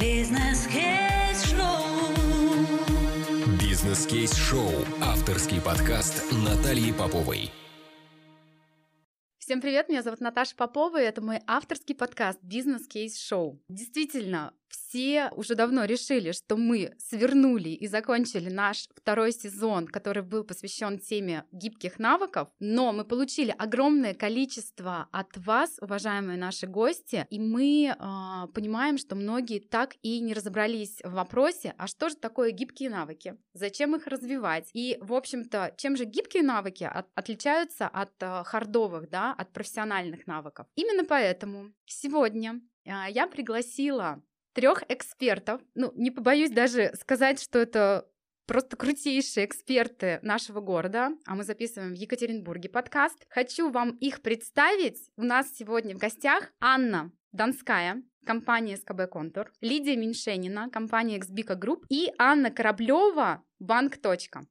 [0.00, 1.58] Бизнес-кейс-шоу.
[3.58, 4.70] Бизнес-кейс-шоу.
[5.00, 7.50] Авторский подкаст Натальи Поповой.
[9.38, 13.62] Всем привет, меня зовут Наташа Попова, и это мой авторский подкаст «Бизнес-кейс-шоу».
[13.68, 20.44] Действительно, все уже давно решили, что мы свернули и закончили наш второй сезон, который был
[20.44, 27.38] посвящен теме гибких навыков, но мы получили огромное количество от вас, уважаемые наши гости, и
[27.38, 32.50] мы э, понимаем, что многие так и не разобрались в вопросе, а что же такое
[32.50, 38.12] гибкие навыки, зачем их развивать, и, в общем-то, чем же гибкие навыки от, отличаются от
[38.20, 40.66] э, хардовых, да, от профессиональных навыков.
[40.74, 44.22] Именно поэтому сегодня э, я пригласила
[44.56, 45.60] трех экспертов.
[45.74, 48.08] Ну, не побоюсь даже сказать, что это
[48.46, 53.26] просто крутейшие эксперты нашего города, а мы записываем в Екатеринбурге подкаст.
[53.28, 55.10] Хочу вам их представить.
[55.16, 61.84] У нас сегодня в гостях Анна Донская, компания СКБ Контур, Лидия Меньшенина, компания XBICA Group
[61.90, 63.98] и Анна Кораблева, Банк.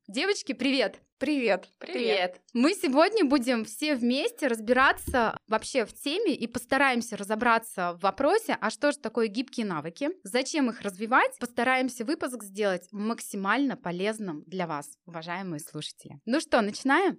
[0.08, 1.00] Девочки, привет!
[1.18, 1.70] Привет.
[1.80, 2.42] Привет.
[2.54, 8.70] Мы сегодня будем все вместе разбираться вообще в теме и постараемся разобраться в вопросе, а
[8.70, 11.32] что же такое гибкие навыки, зачем их развивать.
[11.40, 16.20] Постараемся выпуск сделать максимально полезным для вас, уважаемые слушатели.
[16.26, 17.18] Ну что, начинаем?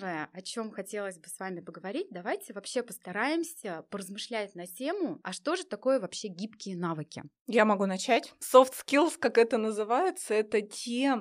[0.00, 5.34] Первое, о чем хотелось бы с вами поговорить, давайте вообще постараемся поразмышлять на тему, а
[5.34, 7.22] что же такое вообще гибкие навыки?
[7.46, 8.32] Я могу начать.
[8.40, 11.16] Soft skills, как это называется, это те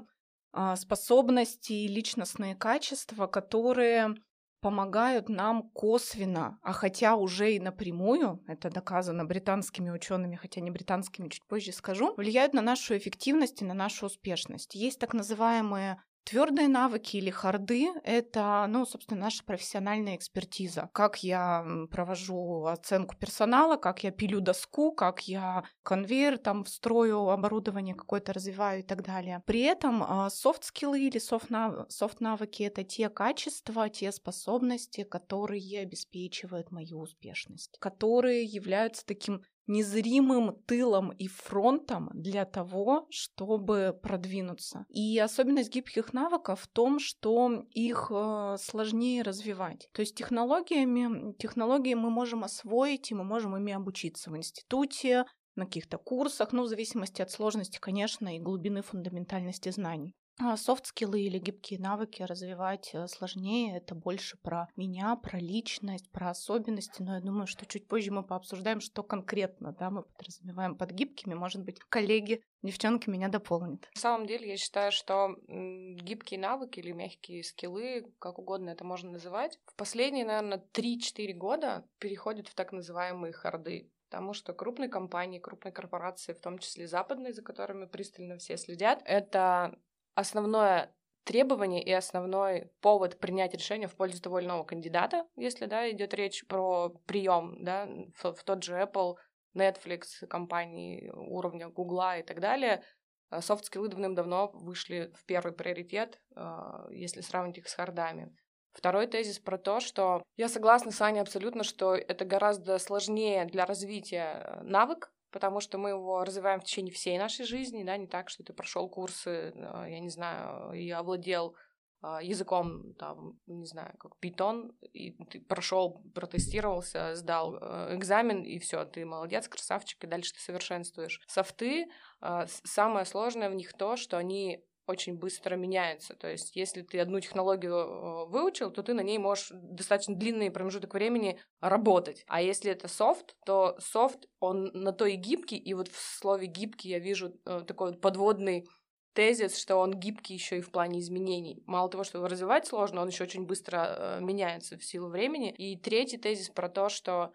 [0.53, 4.16] а, способности и личностные качества, которые
[4.61, 11.27] помогают нам косвенно, а хотя уже и напрямую, это доказано британскими учеными, хотя не британскими,
[11.27, 14.75] чуть позже скажу, влияют на нашу эффективность и на нашу успешность.
[14.75, 20.91] Есть так называемые Твердые навыки или харды— это, ну, собственно, наша профессиональная экспертиза.
[20.93, 27.95] Как я провожу оценку персонала, как я пилю доску, как я конвейер там встрою, оборудование
[27.95, 29.41] какое-то развиваю и так далее.
[29.47, 38.43] При этом софт-скиллы или софт-навыки— это те качества, те способности, которые обеспечивают мою успешность, которые
[38.43, 44.85] являются таким незримым тылом и фронтом для того, чтобы продвинуться.
[44.89, 49.87] И особенность гибких навыков в том, что их э, сложнее развивать.
[49.93, 55.25] То есть технологиями, технологии мы можем освоить, и мы можем ими обучиться в институте,
[55.55, 60.15] на каких-то курсах, ну, в зависимости от сложности, конечно, и глубины фундаментальности знаний.
[60.42, 63.76] А софт-скиллы или гибкие навыки развивать э, сложнее.
[63.76, 67.02] Это больше про меня, про личность, про особенности.
[67.02, 71.33] Но я думаю, что чуть позже мы пообсуждаем, что конкретно да, мы подразумеваем под гибкими.
[71.33, 73.89] Может быть, коллеги, девчонки меня дополнят.
[73.95, 79.11] На самом деле, я считаю, что гибкие навыки или мягкие скиллы, как угодно это можно
[79.11, 83.92] называть, в последние, наверное, 3-4 года переходят в так называемые харды.
[84.10, 89.04] Потому что крупные компании, крупные корпорации, в том числе западные, за которыми пристально все следят,
[89.06, 89.77] это
[90.19, 90.93] основное
[91.23, 96.13] требование и основной повод принять решение в пользу того или иного кандидата, если да, идет
[96.13, 99.15] речь про прием да, в, в тот же Apple,
[99.55, 102.83] Netflix, компании уровня Гугла и так далее,
[103.31, 108.35] софт-скиллы давным-давно вышли в первый приоритет, а, если сравнить их с хардами.
[108.71, 113.65] Второй тезис про то, что я согласна с Аней абсолютно, что это гораздо сложнее для
[113.65, 118.07] развития э, навык, потому что мы его развиваем в течение всей нашей жизни, да, не
[118.07, 121.55] так, что ты прошел курсы, а, я не знаю, и овладел
[122.01, 128.57] а, языком, там, не знаю, как питон, и ты прошел, протестировался, сдал э, экзамен, и
[128.59, 131.19] все, ты молодец, красавчик, и дальше ты совершенствуешь.
[131.27, 131.88] Софты,
[132.21, 136.16] а, самое сложное в них то, что они очень быстро меняется.
[136.16, 140.51] То есть, если ты одну технологию э, выучил, то ты на ней можешь достаточно длинный
[140.51, 142.24] промежуток времени работать.
[142.27, 146.48] А если это софт, то софт, он на то и гибкий, и вот в слове
[146.48, 148.68] гибкий я вижу э, такой подводный
[149.13, 151.62] тезис, что он гибкий еще и в плане изменений.
[151.68, 155.51] Мало того, что его развивать сложно, он еще очень быстро э, меняется в силу времени.
[155.51, 157.31] И третий тезис про то, что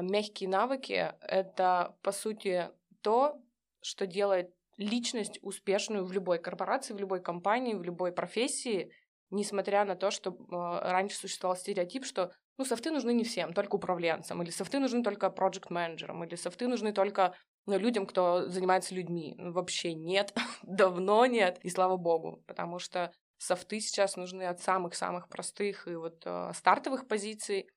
[0.00, 2.70] мягкие навыки— это, по сути,
[3.02, 3.38] то,
[3.82, 8.92] что делает личность успешную в любой корпорации, в любой компании, в любой профессии,
[9.30, 13.76] несмотря на то, что э, раньше существовал стереотип, что ну, софты нужны не всем, только
[13.76, 17.34] управленцам, или софты нужны только проект-менеджерам, или софты нужны только
[17.66, 19.34] ну, людям, кто занимается людьми.
[19.36, 25.28] Ну, вообще нет, давно нет, и слава богу, потому что софты сейчас нужны от самых-самых
[25.28, 27.68] простых и вот э, стартовых позиций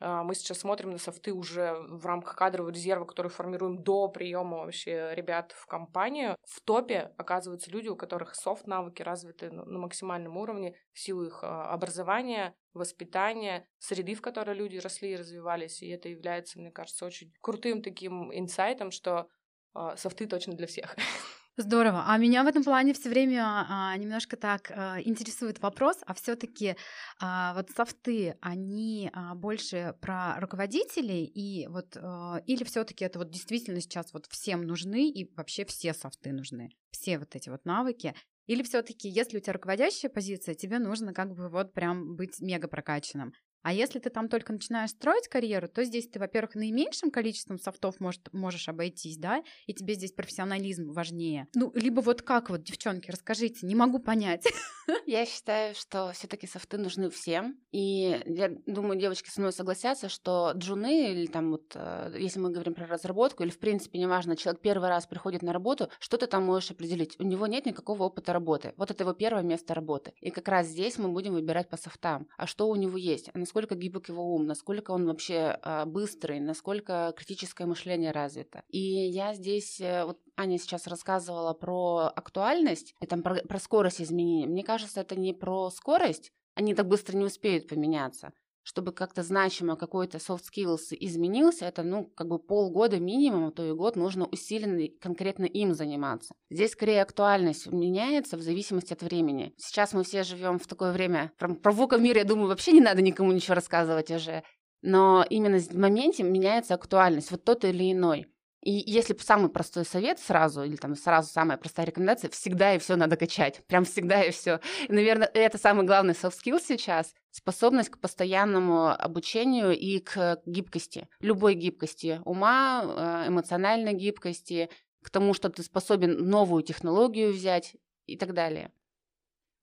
[0.00, 5.14] мы сейчас смотрим на софты уже в рамках кадрового резерва, который формируем до приема вообще
[5.14, 6.36] ребят в компанию.
[6.44, 11.72] В топе оказываются люди, у которых софт-навыки развиты на максимальном уровне в силу их а,
[11.72, 15.82] образования, воспитания, среды, в которой люди росли и развивались.
[15.82, 19.28] И это является, мне кажется, очень крутым таким инсайтом, что
[19.74, 20.96] а, софты точно для всех.
[21.58, 22.04] Здорово.
[22.06, 26.76] А меня в этом плане все время а, немножко так а, интересует вопрос, а все-таки
[27.18, 33.30] а, вот софты, они а, больше про руководителей и вот а, или все-таки это вот
[33.30, 38.14] действительно сейчас вот всем нужны и вообще все софты нужны, все вот эти вот навыки.
[38.46, 42.68] Или все-таки, если у тебя руководящая позиция, тебе нужно как бы вот прям быть мега
[42.68, 43.32] прокачанным.
[43.66, 47.98] А если ты там только начинаешь строить карьеру, то здесь ты, во-первых, наименьшим количеством софтов
[47.98, 51.48] может, можешь обойтись, да, и тебе здесь профессионализм важнее.
[51.52, 54.46] Ну, либо вот как вот, девчонки, расскажите, не могу понять.
[55.06, 57.58] Я считаю, что все таки софты нужны всем.
[57.72, 62.50] И я думаю, девочки со мной согласятся, что джуны, или там вот, э, если мы
[62.50, 66.26] говорим про разработку, или в принципе, неважно, человек первый раз приходит на работу, что ты
[66.26, 67.18] там можешь определить?
[67.18, 68.74] У него нет никакого опыта работы.
[68.76, 70.12] Вот это его первое место работы.
[70.20, 72.28] И как раз здесь мы будем выбирать по софтам.
[72.36, 73.30] А что у него есть?
[73.34, 73.38] А
[73.74, 78.62] гибок его ум, насколько он вообще а, быстрый, насколько критическое мышление развито.
[78.68, 84.02] И я здесь, э, вот Аня сейчас рассказывала про актуальность и там про, про скорость
[84.02, 84.46] изменений.
[84.46, 88.32] Мне кажется, это не про скорость, они так быстро не успеют поменяться
[88.66, 93.64] чтобы как-то значимо какой-то soft skills изменился, это, ну, как бы полгода минимум, а то
[93.64, 96.34] и год нужно усиленно конкретно им заниматься.
[96.50, 99.54] Здесь скорее актуальность меняется в зависимости от времени.
[99.56, 102.80] Сейчас мы все живем в такое время, про, про VUCA мир, я думаю, вообще не
[102.80, 104.42] надо никому ничего рассказывать уже,
[104.82, 108.26] но именно в моменте меняется актуальность, вот тот или иной.
[108.66, 112.96] И если самый простой совет сразу, или там сразу самая простая рекомендация, всегда и все
[112.96, 113.64] надо качать.
[113.68, 114.58] Прям всегда и все.
[114.88, 121.08] И, наверное, это самый главный soft skill сейчас способность к постоянному обучению и к гибкости,
[121.20, 124.68] любой гибкости ума, э, эмоциональной гибкости,
[125.00, 127.76] к тому, что ты способен новую технологию взять
[128.06, 128.72] и так далее.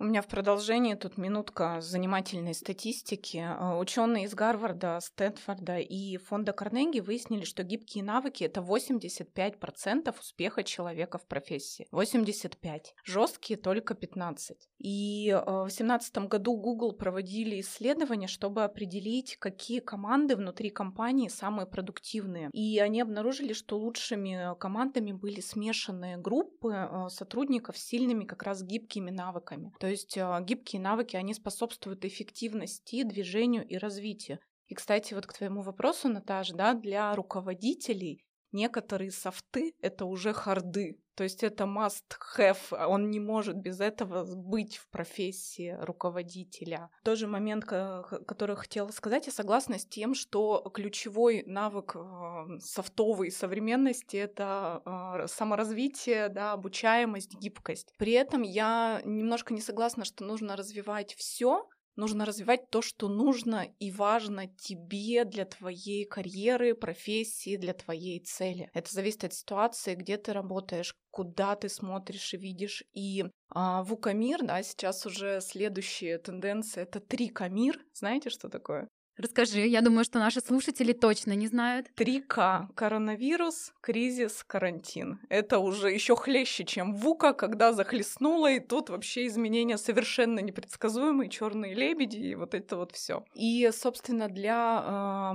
[0.03, 3.37] У меня в продолжении тут минутка занимательной статистики.
[3.37, 10.63] Э, Ученые из Гарварда, Стэнфорда и фонда Карнеги выяснили, что гибкие навыки— это 85% успеха
[10.65, 11.87] человека в профессии.
[11.91, 12.95] 85.
[13.05, 14.67] Жесткие только 15.
[14.79, 21.65] И э, в 2017 году Google проводили исследования, чтобы определить, какие команды внутри компании самые
[21.65, 22.49] продуктивные.
[22.51, 28.63] И они обнаружили, что лучшими командами были смешанные группы э, сотрудников с сильными как раз
[28.63, 29.71] гибкими навыками.
[29.79, 34.39] То есть а, гибкие навыки, они способствуют эффективности, движению и развитию.
[34.67, 40.99] И, кстати, вот к твоему вопросу, Наташа, да, для руководителей некоторые софты— это уже харды.
[41.15, 42.03] То есть это must
[42.37, 46.89] have, а он не может без этого быть в профессии руководителя.
[47.03, 53.31] Тот же момент, который хотела сказать, я согласна с тем, что ключевой навык э, софтовой
[53.31, 57.93] современности— это э, саморазвитие, да, обучаемость, гибкость.
[57.97, 63.67] При этом я немножко не согласна, что нужно развивать все, Нужно развивать то, что нужно
[63.79, 68.69] и важно тебе для твоей карьеры, профессии, для твоей цели.
[68.73, 72.83] Это зависит от ситуации, где ты работаешь, куда ты смотришь и видишь.
[72.93, 77.79] И а, в Укамир, да, сейчас уже следующая тенденция— это три камир.
[77.93, 78.87] Знаете, что такое?
[79.15, 81.87] Расскажи, я думаю, что наши слушатели точно не знают.
[81.95, 82.69] 3К.
[82.73, 85.19] Коронавирус, кризис, карантин.
[85.29, 91.75] Это уже еще хлеще, чем ВУКа, когда захлестнуло, и тут вообще изменения совершенно непредсказуемые, черные
[91.75, 93.23] лебеди и вот это вот все.
[93.35, 94.83] И, собственно, для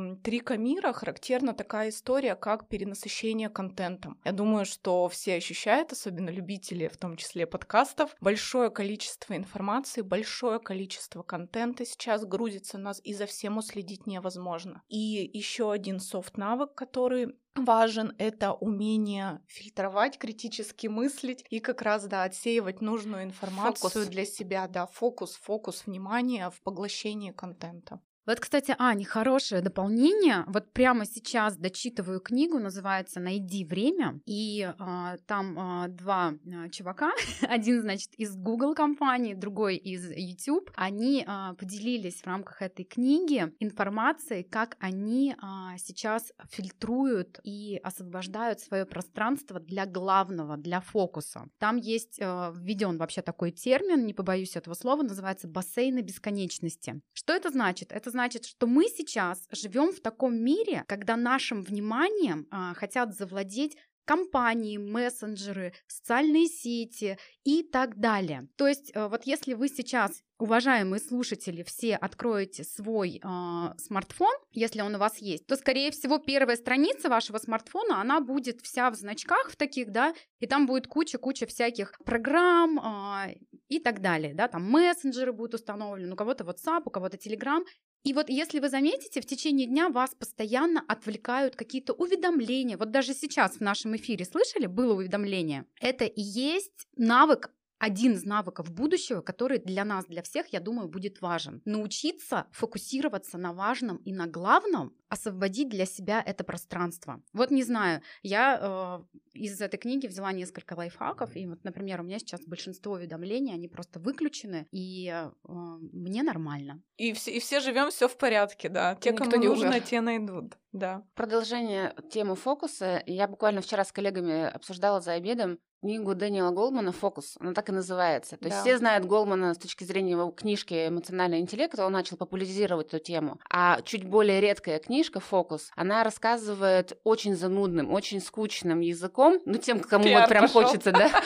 [0.01, 4.19] э, 3К мира характерна такая история, как перенасыщение контентом.
[4.25, 10.59] Я думаю, что все ощущают, особенно любители, в том числе подкастов, большое количество информации, большое
[10.59, 14.83] количество контента сейчас грузится нас и за всем следить невозможно.
[14.89, 22.25] И еще один софт-навык, который важен, это умение фильтровать, критически мыслить и как раз, да,
[22.25, 24.07] отсеивать нужную информацию фокус.
[24.09, 28.01] для себя, да, фокус, фокус внимания в поглощении контента.
[28.29, 30.45] Вот, кстати, Аня, хорошее дополнение.
[30.49, 37.11] Вот прямо сейчас дочитываю книгу, называется «Найди время», и а, там а, два а, чувака,
[37.49, 43.51] один, значит, из Google компании, другой из YouTube, они а, поделились в рамках этой книги
[43.61, 51.49] информацией, как они а, сейчас фильтруют и освобождают свое пространство для главного, для фокуса.
[51.57, 57.01] Там есть а, введен вообще такой термин, не побоюсь этого слова, называется бассейны бесконечности.
[57.15, 57.91] Что это значит?
[57.91, 63.77] Это значит, что мы сейчас живем в таком мире, когда нашим вниманием а, хотят завладеть
[64.09, 68.49] компании, мессенджеры, социальные сети и так далее.
[68.57, 74.81] То есть э, вот если вы сейчас уважаемые слушатели, все откроете свой э, смартфон, если
[74.81, 78.95] он у вас есть, то, скорее всего, первая страница вашего смартфона, она будет вся в
[78.95, 83.35] значках в таких, да, и там будет куча-куча всяких программ э,
[83.69, 87.63] и так далее, да, там мессенджеры будут установлены, у кого-то WhatsApp, у кого-то Telegram,
[88.05, 92.77] и вот если вы заметите, в течение дня вас постоянно отвлекают какие-то уведомления.
[92.77, 95.67] Вот даже сейчас в нашем эфире слышали, было уведомление.
[95.81, 100.89] Это и есть навык один из навыков будущего, который для нас, для всех, я думаю,
[100.89, 101.63] будет важен.
[101.65, 107.23] Научиться фокусироваться на важном и на главном, освободить для себя это пространство.
[107.33, 112.05] Вот не знаю, я э, из этой книги взяла несколько лайфхаков, и вот, например, у
[112.05, 116.83] меня сейчас большинство уведомлений, они просто выключены, и э, мне нормально.
[116.97, 118.97] И все, и все живем все в порядке, да.
[118.97, 119.81] Те, Никто кому не нужно, умер.
[119.83, 120.59] те найдут.
[120.73, 121.03] Да.
[121.15, 123.03] Продолжение темы фокуса.
[123.07, 127.37] Я буквально вчера с коллегами обсуждала за обедом книгу Дэниела Голмана «Фокус».
[127.41, 128.37] Она так и называется.
[128.37, 128.49] То да.
[128.49, 131.79] есть все знают Голмана с точки зрения его книжки «Эмоциональный интеллект».
[131.79, 133.39] Он начал популяризировать эту тему.
[133.49, 139.79] А чуть более редкая книжка «Фокус», она рассказывает очень занудным, очень скучным языком, ну, тем,
[139.79, 140.65] кому Пиар вот прям пошел.
[140.65, 141.23] хочется, да,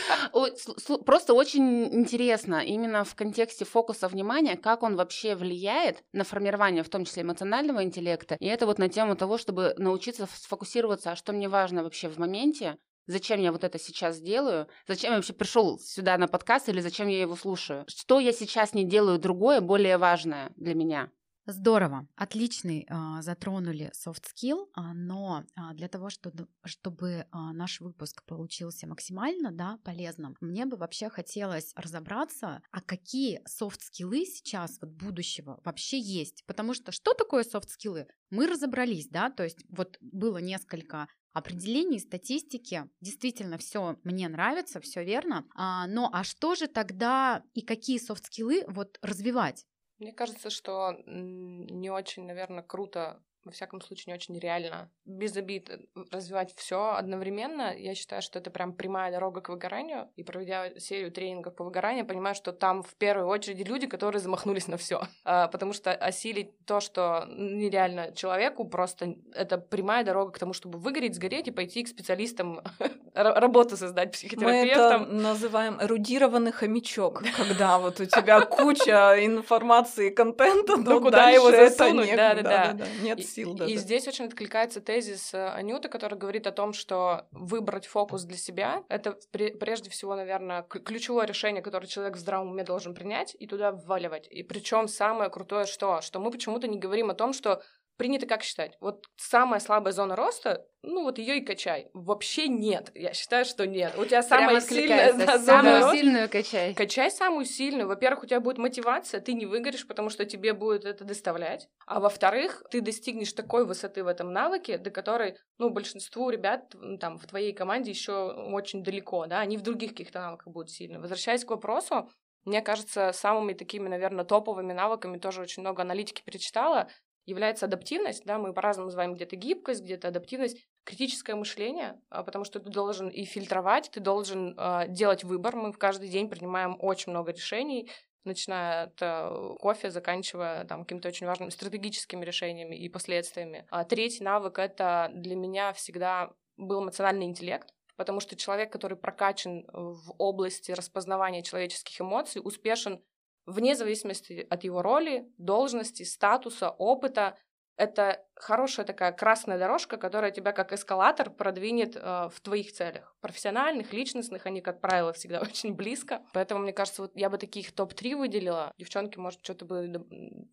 [1.07, 6.91] просто очень интересно именно в контексте фокуса внимания, как он вообще влияет на формирование, в
[6.91, 8.37] том числе эмоционального интеллекта.
[8.41, 12.19] И это вот на тему того, чтобы научиться сфокусироваться, а что мне важно вообще в
[12.19, 12.76] моменте,
[13.09, 14.69] Зачем я вот это сейчас делаю?
[14.87, 17.85] Зачем я вообще пришел сюда на подкаст или зачем я его слушаю?
[17.88, 21.11] Что я сейчас не делаю другое, более важное для меня?
[21.47, 28.87] Здорово, отличный э, затронули soft skill, э, но э, для того, чтобы, наш выпуск получился
[28.87, 35.61] максимально да, полезным, мне бы вообще хотелось разобраться, а какие soft скиллы сейчас вот будущего
[35.65, 38.07] вообще есть, потому что что такое soft скиллы?
[38.31, 42.89] Мы разобрались, да, то есть вот было несколько определений, статистики.
[43.01, 45.47] Действительно, все мне нравится, все верно.
[45.55, 49.67] А, но а что же тогда и какие софт-скиллы вот развивать?
[50.03, 55.71] Мне кажется, что не очень, наверное, круто во всяком случае, не очень реально без обид
[56.11, 57.77] развивать все одновременно.
[57.77, 60.09] Я считаю, что это прям прямая дорога к выгоранию.
[60.17, 64.69] И проведя серию тренингов по выгоранию, понимаю, что там в первую очередь люди, которые замахнулись
[64.69, 65.03] на все.
[65.25, 70.79] А, потому что осилить то, что нереально человеку, просто это прямая дорога к тому, чтобы
[70.79, 72.61] выгореть, сгореть и пойти к специалистам
[73.15, 75.01] работу создать психотерапевтом.
[75.01, 81.51] Мы это называем эрудированный хомячок, когда вот у тебя куча информации, контента, но куда его
[81.51, 82.15] засунуть?
[82.15, 82.87] Да-да-да.
[83.03, 83.73] Нет сил даже.
[83.73, 88.37] И здесь очень откликается тезис э, Анюты, который говорит о том, что выбрать фокус для
[88.37, 93.47] себя— это прежде всего, наверное, ключевое решение, которое человек в здравом уме должен принять и
[93.47, 94.27] туда вваливать.
[94.31, 96.01] И причем самое крутое что?
[96.01, 97.62] Что мы почему-то не говорим о том, что
[98.03, 98.77] принято как считать?
[98.81, 101.89] Вот самая слабая зона роста, ну вот ее и качай.
[101.95, 102.91] Вообще нет.
[102.97, 103.97] Я считаю, что нет.
[103.97, 105.97] У тебя самая сильная зона Самую роста.
[105.97, 106.75] сильную качай.
[106.75, 107.87] Качай самую сильную.
[107.87, 111.69] Во-первых, у тебя будет мотивация, ты не выгоришь, потому что тебе будет это доставлять.
[111.87, 117.19] А во-вторых, ты достигнешь такой высоты в этом навыке, до которой, ну, большинству ребят там
[117.19, 120.99] в твоей команде еще очень далеко, да, они в других каких-то навыках будут сильны.
[120.99, 122.11] Возвращаясь к вопросу,
[122.45, 126.89] мне кажется, самыми такими, наверное, топовыми навыками тоже очень много аналитики перечитала
[127.26, 132.59] является адаптивность, да, мы по-разному называем где-то гибкость, где-то адаптивность, критическое мышление, а, потому что
[132.59, 135.55] ты должен и фильтровать, ты должен э, делать выбор.
[135.55, 137.88] Мы в каждый день принимаем очень много решений,
[138.25, 143.67] начиная от э, кофе, заканчивая там какими-то очень важными стратегическими решениями и последствиями.
[143.71, 149.64] А третий навык— это для меня всегда был эмоциональный интеллект, потому что человек, который прокачан
[149.73, 153.02] в области распознавания человеческих эмоций, успешен
[153.47, 157.37] вне зависимости от его роли, должности, статуса, опыта.
[157.77, 163.17] Это хорошая такая красная дорожка, которая тебя как эскалатор продвинет э, в твоих целях.
[163.21, 166.23] Профессиональных, личностных, они, как правило, всегда очень близко.
[166.35, 168.73] Поэтому, мне кажется, вот я бы таких топ-3 выделила.
[168.77, 170.07] Девчонки, может, что-то бы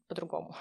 [0.08, 0.56] по-другому.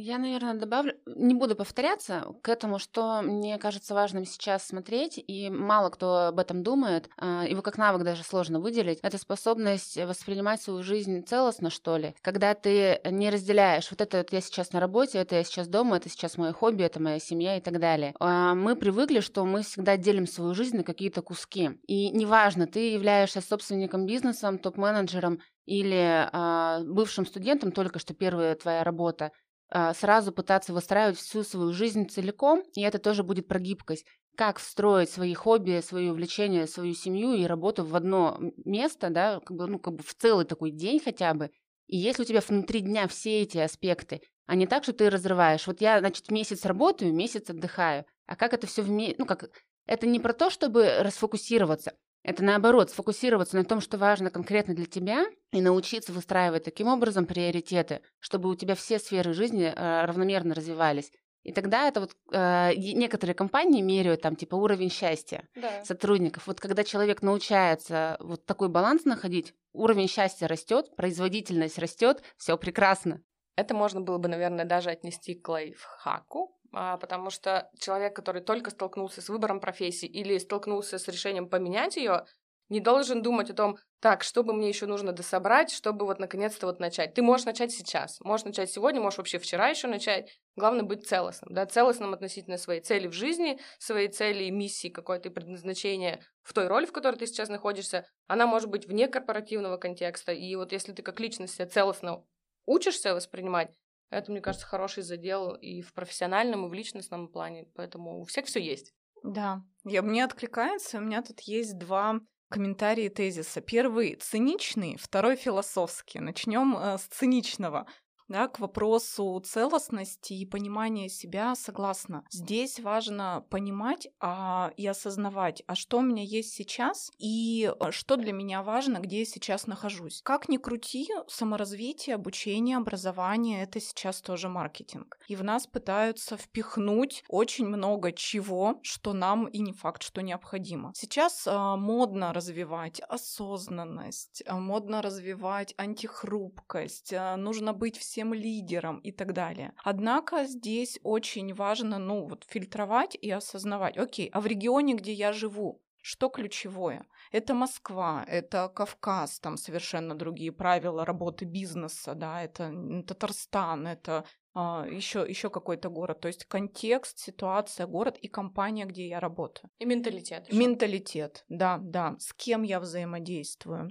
[0.00, 5.50] Я, наверное, добавлю, не буду повторяться к этому, что мне кажется важным сейчас смотреть, и
[5.50, 10.62] мало кто об этом думает, а, его как навык даже сложно выделить, это способность воспринимать
[10.62, 14.78] свою жизнь целостно, что ли, когда ты не разделяешь, вот это вот я сейчас на
[14.78, 18.14] работе, это я сейчас дома, это сейчас мое хобби, это моя семья и так далее.
[18.20, 22.92] А, мы привыкли, что мы всегда делим свою жизнь на какие-то куски, и неважно, ты
[22.92, 29.32] являешься собственником бизнеса, топ-менеджером или а, бывшим студентом, только что первая твоя работа,
[29.70, 34.06] сразу пытаться выстраивать всю свою жизнь целиком, и это тоже будет про гибкость.
[34.36, 39.56] Как встроить свои хобби, свои увлечения, свою семью и работу в одно место, да, как
[39.56, 41.50] бы, ну, как бы в целый такой день хотя бы.
[41.88, 45.66] И если у тебя внутри дня все эти аспекты, а не так, что ты разрываешь.
[45.66, 48.06] Вот я, значит, месяц работаю, месяц отдыхаю.
[48.26, 49.50] А как это все вместе, ну, как
[49.86, 54.86] это не про то, чтобы расфокусироваться, это наоборот, сфокусироваться на том, что важно конкретно для
[54.86, 60.54] тебя, и научиться выстраивать таким образом приоритеты, чтобы у тебя все сферы жизни э, равномерно
[60.54, 61.10] развивались.
[61.44, 65.82] И тогда это вот э, некоторые компании меряют там типа уровень счастья Да.
[65.84, 66.46] сотрудников.
[66.46, 73.22] Вот когда человек научается вот такой баланс находить, уровень счастья растет, производительность растет, все прекрасно.
[73.56, 78.70] Это можно было бы, наверное, даже отнести к лайфхаку, а, потому что человек, который только
[78.70, 82.24] столкнулся с выбором профессии или столкнулся с решением поменять ее,
[82.68, 86.66] не должен думать о том, так, что бы мне еще нужно дособрать, чтобы вот наконец-то
[86.66, 87.14] вот начать.
[87.14, 90.38] Ты можешь начать сейчас, можешь начать сегодня, можешь вообще вчера еще начать.
[90.54, 95.30] Главное быть целостным, да, целостным относительно своей цели в жизни, своей цели и миссии, какое-то
[95.30, 98.06] предназначение в той роли, в которой ты сейчас находишься.
[98.26, 100.32] Она может быть вне корпоративного контекста.
[100.32, 102.24] И вот если ты как личность себя целостно
[102.66, 103.70] учишься воспринимать,
[104.10, 107.66] это, мне кажется, хороший задел и в профессиональном, и в личностном плане.
[107.74, 108.94] Поэтому у всех все есть.
[109.22, 113.60] Да, я, мне откликается, у меня тут есть два комментарии тезиса.
[113.60, 116.20] Первый циничный, второй философский.
[116.20, 117.86] Начнем э, с циничного.
[118.28, 122.24] Да, к вопросу целостности и понимания себя согласна.
[122.30, 128.16] Здесь важно понимать а, и осознавать, а что у меня есть сейчас и э, что
[128.16, 130.20] для меня важно, где я сейчас нахожусь.
[130.22, 135.18] Как ни крути, саморазвитие, обучение, образование— это сейчас тоже маркетинг.
[135.28, 140.92] И в нас пытаются впихнуть очень много чего, что нам и не факт, что необходимо.
[140.94, 149.12] Сейчас а, модно развивать осознанность, а, модно развивать антихрупкость, а, нужно быть всем лидером и
[149.12, 149.72] так далее.
[149.84, 155.32] Однако здесь очень важно, ну, вот фильтровать и осознавать, окей, а в регионе, где я
[155.32, 157.06] живу, что ключевое?
[157.32, 162.72] Это Москва, это Кавказ, там совершенно другие правила работы бизнеса, да, это
[163.06, 166.20] Татарстан, это а, еще, еще какой-то город.
[166.20, 169.70] То есть контекст, ситуация, город и компания, где я работаю.
[169.78, 170.48] И менталитет.
[170.48, 170.58] ещё.
[170.58, 172.16] Менталитет, да, да.
[172.18, 173.90] С кем я взаимодействую.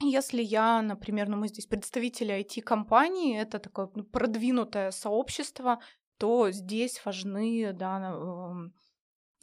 [0.00, 5.80] Если я, например, ну мы здесь представители IT-компании, это такое ну, продвинутое сообщество,
[6.18, 8.74] то здесь важны, да, эм,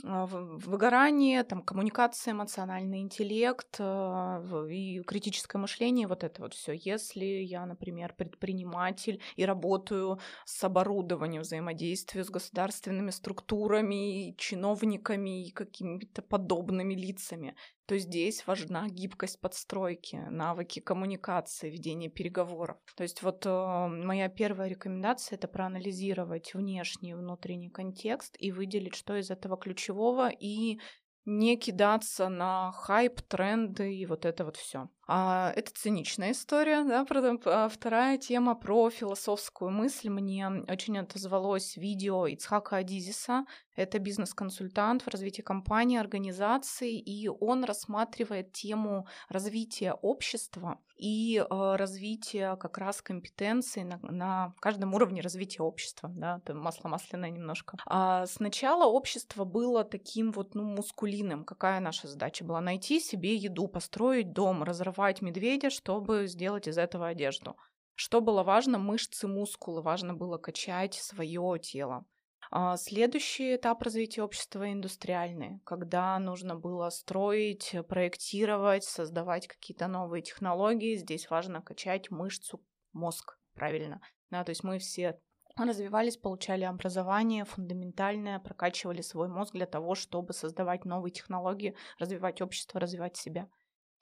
[0.03, 6.73] а, выгорание, там, коммуникация, эмоциональный интеллект а, и критическое мышление, вот это вот все.
[6.73, 16.21] Если я, например, предприниматель и работаю с оборудованием, взаимодействию с государственными структурами, чиновниками и какими-то
[16.21, 22.77] подобными лицами, то здесь важна гибкость подстройки, навыки коммуникации, ведения переговоров.
[22.95, 28.95] То есть вот э, моя первая рекомендация это проанализировать внешний и внутренний контекст и выделить,
[28.95, 30.79] что из этого ключевого, и
[31.25, 34.89] не кидаться на хайп, тренды и вот это вот все.
[35.07, 40.09] А, это циничная история, да, про- а вторая тема про философскую мысль.
[40.09, 43.45] Мне очень отозвалось видео Ицхака Адизиса,
[43.75, 52.55] это бизнес-консультант в развитии компании, организации, и он рассматривает тему развития общества и э, развития
[52.55, 57.77] как раз компетенций на, на каждом уровне развития общества, да, это масло масляное немножко.
[57.85, 61.43] А сначала общество было таким вот, ну, мускулиным.
[61.43, 62.61] Какая наша задача была?
[62.61, 67.57] Найти себе еду, построить дом, разорвать медведя, чтобы сделать из этого одежду.
[67.95, 68.77] Что было важно?
[68.77, 69.81] Мышцы, мускулы.
[69.81, 72.05] Важно было качать свое тело.
[72.51, 80.95] А Следующий этап развития общества индустриальный, когда нужно было строить, проектировать, создавать какие-то новые технологии.
[80.95, 84.01] Здесь важно качать мышцу, мозг, правильно.
[84.29, 85.19] Да, то есть мы все
[85.57, 92.79] развивались, получали образование фундаментальное, прокачивали свой мозг для того, чтобы создавать новые технологии, развивать общество,
[92.79, 93.47] развивать себя.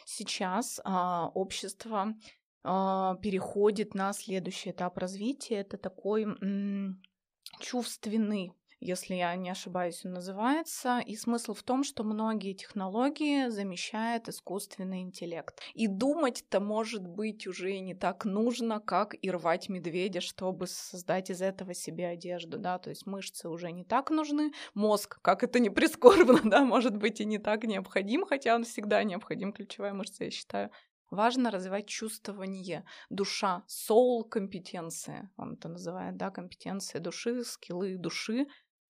[0.06, 2.14] Сейчас а, общество
[2.64, 5.58] а, переходит на следующий этап развития.
[5.58, 7.02] Это такой м,
[7.60, 8.54] чувственный,
[8.86, 11.00] если я не ошибаюсь, он называется.
[11.06, 15.62] И смысл в том, что многие технологии замещает искусственный интеллект.
[15.74, 21.42] И думать-то, может быть, уже не так нужно, как и рвать медведя, чтобы создать из
[21.42, 25.70] этого себе одежду, да, то есть мышцы уже не так нужны, мозг, как это не
[25.70, 30.32] прискорбно, да, может быть, и не так необходим, хотя он всегда необходим, ключевая мышца, я
[30.32, 30.72] считаю.
[31.14, 38.48] Важно развивать чувствование, душа, soul компетенция, он это называет, да, компетенция души, скиллы души.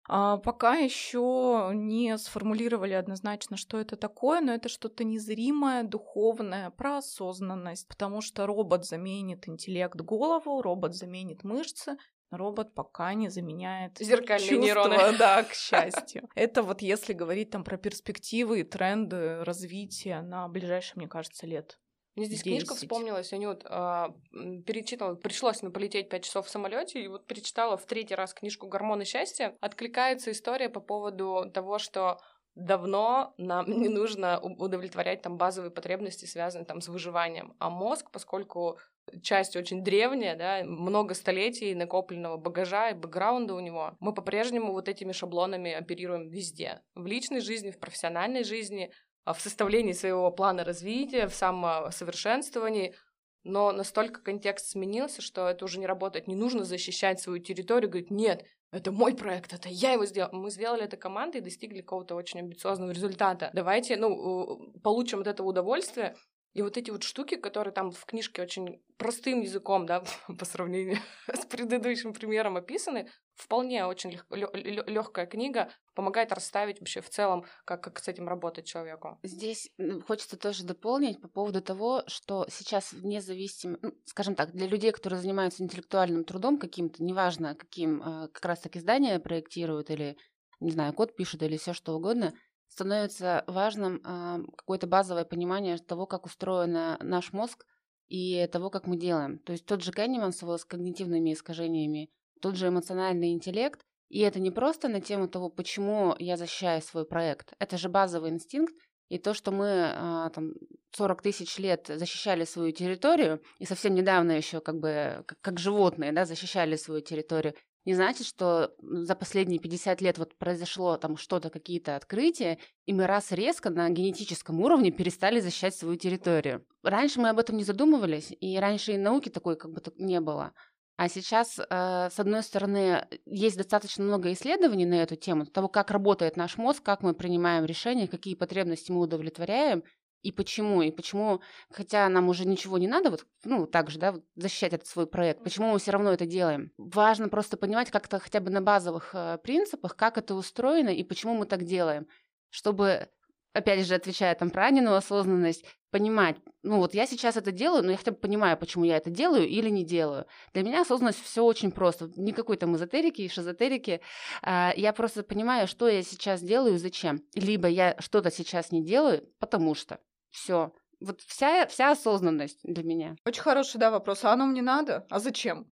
[0.05, 6.97] А пока еще не сформулировали однозначно, что это такое, но это что-то незримое, духовное, про
[6.97, 11.95] осознанность, потому что робот заменит интеллект голову, робот заменит мышцы,
[12.31, 15.17] робот пока не заменяет Зеркальные чувства, нейроны.
[15.17, 16.27] да, к счастью.
[16.35, 21.79] Это вот если говорить там про перспективы и тренды развития на ближайшие, мне кажется, лет
[22.19, 22.83] Мне здесь книжка 10.
[22.83, 27.77] вспомнилась, Анют, а, м, перечитывала, пришлось мне полететь 5 часов в самолете, и вот перечитала
[27.77, 29.55] в третий раз книжку «Гормоны счастья».
[29.61, 32.19] Откликается история по поводу того, что
[32.55, 37.55] давно нам не нужно удовлетворять там базовые потребности, связанные там с выживанием.
[37.57, 38.77] А мозг, поскольку
[39.23, 44.89] часть очень древняя, да, много столетий накопленного багажа и бэкграунда у него, мы по-прежнему вот
[44.89, 46.81] этими шаблонами оперируем везде.
[46.95, 48.91] В личной жизни, в профессиональной жизни,
[49.25, 52.95] в составлении своего плана развития, в самосовершенствовании,
[53.43, 56.27] но настолько контекст сменился, что это уже не работает.
[56.27, 60.31] Не нужно защищать свою территорию, говорить, нет, это мой проект, это я его сделал.
[60.31, 63.49] Мы сделали это командой и достигли какого-то очень амбициозного результата.
[63.53, 66.15] Давайте, ну, получим от этого удовольствие,
[66.53, 70.03] и вот эти вот штуки, которые там в книжке очень простым языком, да,
[70.39, 77.45] по сравнению с предыдущим примером описаны, вполне очень легкая книга, помогает расставить вообще в целом,
[77.65, 79.19] как, как с этим работать человеку.
[79.23, 79.71] Здесь
[80.07, 84.91] хочется тоже дополнить по поводу того, что сейчас вне зависимости, ну, скажем так, для людей,
[84.91, 90.17] которые занимаются интеллектуальным трудом каким-то, неважно, каким а, как раз таки здание проектируют или,
[90.59, 92.33] не знаю, код пишут или все что угодно–
[92.69, 97.65] становится важным э, какое-то базовое понимание того, как устроен наш мозг
[98.07, 99.39] и того, как мы делаем.
[99.39, 102.09] То есть тот же Канеман с когнитивными искажениями,
[102.41, 107.05] тот же эмоциональный интеллект, и это не просто на тему того, почему я защищаю свой
[107.05, 107.53] проект.
[107.59, 108.73] Это же базовый инстинкт,
[109.09, 110.53] и то, что мы а, там
[110.91, 116.25] 40 тысяч лет защищали свою территорию, и совсем недавно еще как бы как животные да,
[116.25, 117.53] защищали свою территорию,
[117.89, 123.07] не значит, что за последние 50 лет вот произошло там что-то, какие-то открытия, и мы
[123.07, 126.63] раз резко на генетическом уровне перестали защищать свою территорию.
[126.83, 130.53] Раньше мы об этом не задумывались, и раньше и науки такой как бы не было.
[130.97, 131.63] А сейчас, э,
[132.11, 136.83] с одной стороны, есть достаточно много исследований на эту тему, того, как работает наш мозг,
[136.83, 139.83] как мы принимаем решения, какие потребности мы удовлетворяем,
[140.21, 144.11] и почему, и почему, хотя нам уже ничего не надо, вот, ну, так же, да,
[144.13, 146.71] вот, защищать этот свой проект, почему мы все равно это делаем.
[146.77, 151.35] Важно просто понимать как-то хотя бы на базовых э, принципах, как это устроено и почему
[151.35, 152.07] мы так делаем,
[152.49, 153.07] чтобы,
[153.53, 157.91] опять же, отвечая там про Анину осознанность, понимать, ну вот я сейчас это делаю, но
[157.91, 160.25] я хотя бы понимаю, почему я это делаю или не делаю.
[160.53, 162.11] Для меня осознанность все очень просто.
[162.15, 164.01] Никакой там эзотерики и шизотерики.
[164.41, 167.23] А, я просто понимаю, что я сейчас делаю и зачем.
[167.35, 169.99] Либо я что-то сейчас не делаю, потому что.
[170.31, 170.71] Все.
[170.99, 173.15] Вот вся, вся осознанность для меня.
[173.25, 174.25] Очень хороший, да, вопрос.
[174.25, 175.05] А оно мне надо?
[175.09, 175.71] А зачем?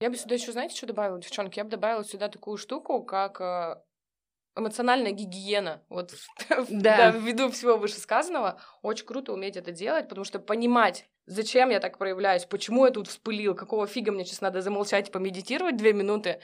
[0.00, 1.58] Я бы сюда еще, знаете, что добавила, девчонки?
[1.58, 3.76] Я бы добавила сюда такую штуку, как э,
[4.56, 5.82] эмоциональная гигиена.
[5.88, 6.14] Вот
[6.48, 6.64] да.
[6.68, 11.98] да, ввиду всего вышесказанного, очень круто уметь это делать, потому что понимать, зачем я так
[11.98, 16.40] проявляюсь, почему я тут вспылил, какого фига мне сейчас надо замолчать и помедитировать две минуты,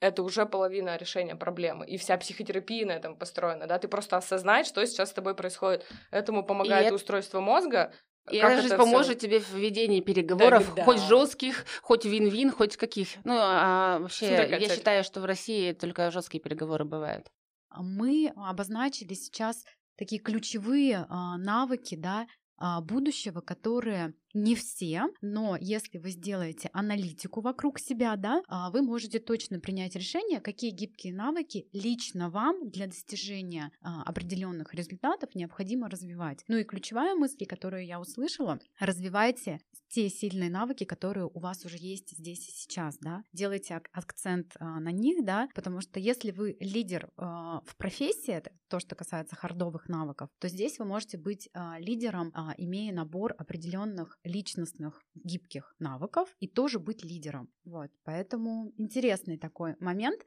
[0.00, 1.86] это уже половина решения проблемы.
[1.86, 5.84] И вся психотерапия на этом построена, да, ты просто осознай, что сейчас с тобой происходит.
[6.10, 7.92] Этому помогает и устройство мозга,
[8.30, 9.28] и как это же поможет все...
[9.28, 13.08] тебе в ведении переговоров, да, хоть жестких, хоть вин-вин, хоть каких.
[13.24, 14.76] Ну, а вообще, Смотри, я цель.
[14.76, 17.28] считаю, что в России только жесткие переговоры бывают.
[17.76, 19.64] Мы обозначили сейчас
[19.96, 22.26] такие ключевые а, навыки, да,
[22.58, 28.82] а, будущего, которые не все, но если вы сделаете аналитику вокруг себя, да, а, вы
[28.82, 35.88] можете точно принять решение, какие гибкие навыки лично вам для достижения а, определенных результатов необходимо
[35.88, 36.44] развивать.
[36.48, 41.78] Ну и ключевая мысль, которую я услышала, развивайте те сильные навыки, которые у вас уже
[41.78, 46.58] есть здесь и сейчас, да, делайте акцент а, на них, да, потому что если вы
[46.60, 52.92] лидер в профессии, то, что касается хардовых навыков, то здесь вы можете быть лидером, имея
[52.92, 57.48] набор определенных личностных гибких навыков и тоже быть лидером.
[57.64, 60.20] Вот, поэтому интересный такой момент.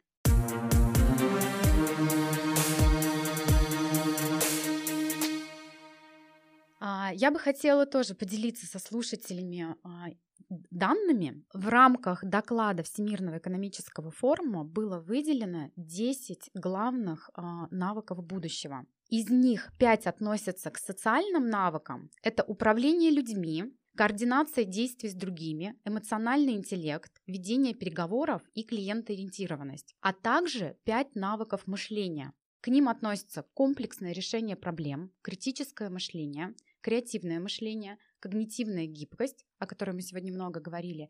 [6.82, 10.08] А, я бы хотела тоже поделиться со слушателями а,
[10.50, 11.44] данными.
[11.54, 18.86] В рамках доклада Всемирного экономического форума было выделено 10 главных а, навыков будущего.
[19.10, 22.10] Из них 5 относятся к социальным навыкам.
[22.22, 23.66] Это управление людьми,
[24.00, 32.32] координация действий с другими, эмоциональный интеллект, ведение переговоров и клиентоориентированность, а также пять навыков мышления.
[32.62, 40.02] К ним относятся комплексное решение проблем, критическое мышление, креативное мышление, когнитивная гибкость, о которой мы
[40.02, 41.10] сегодня много говорили,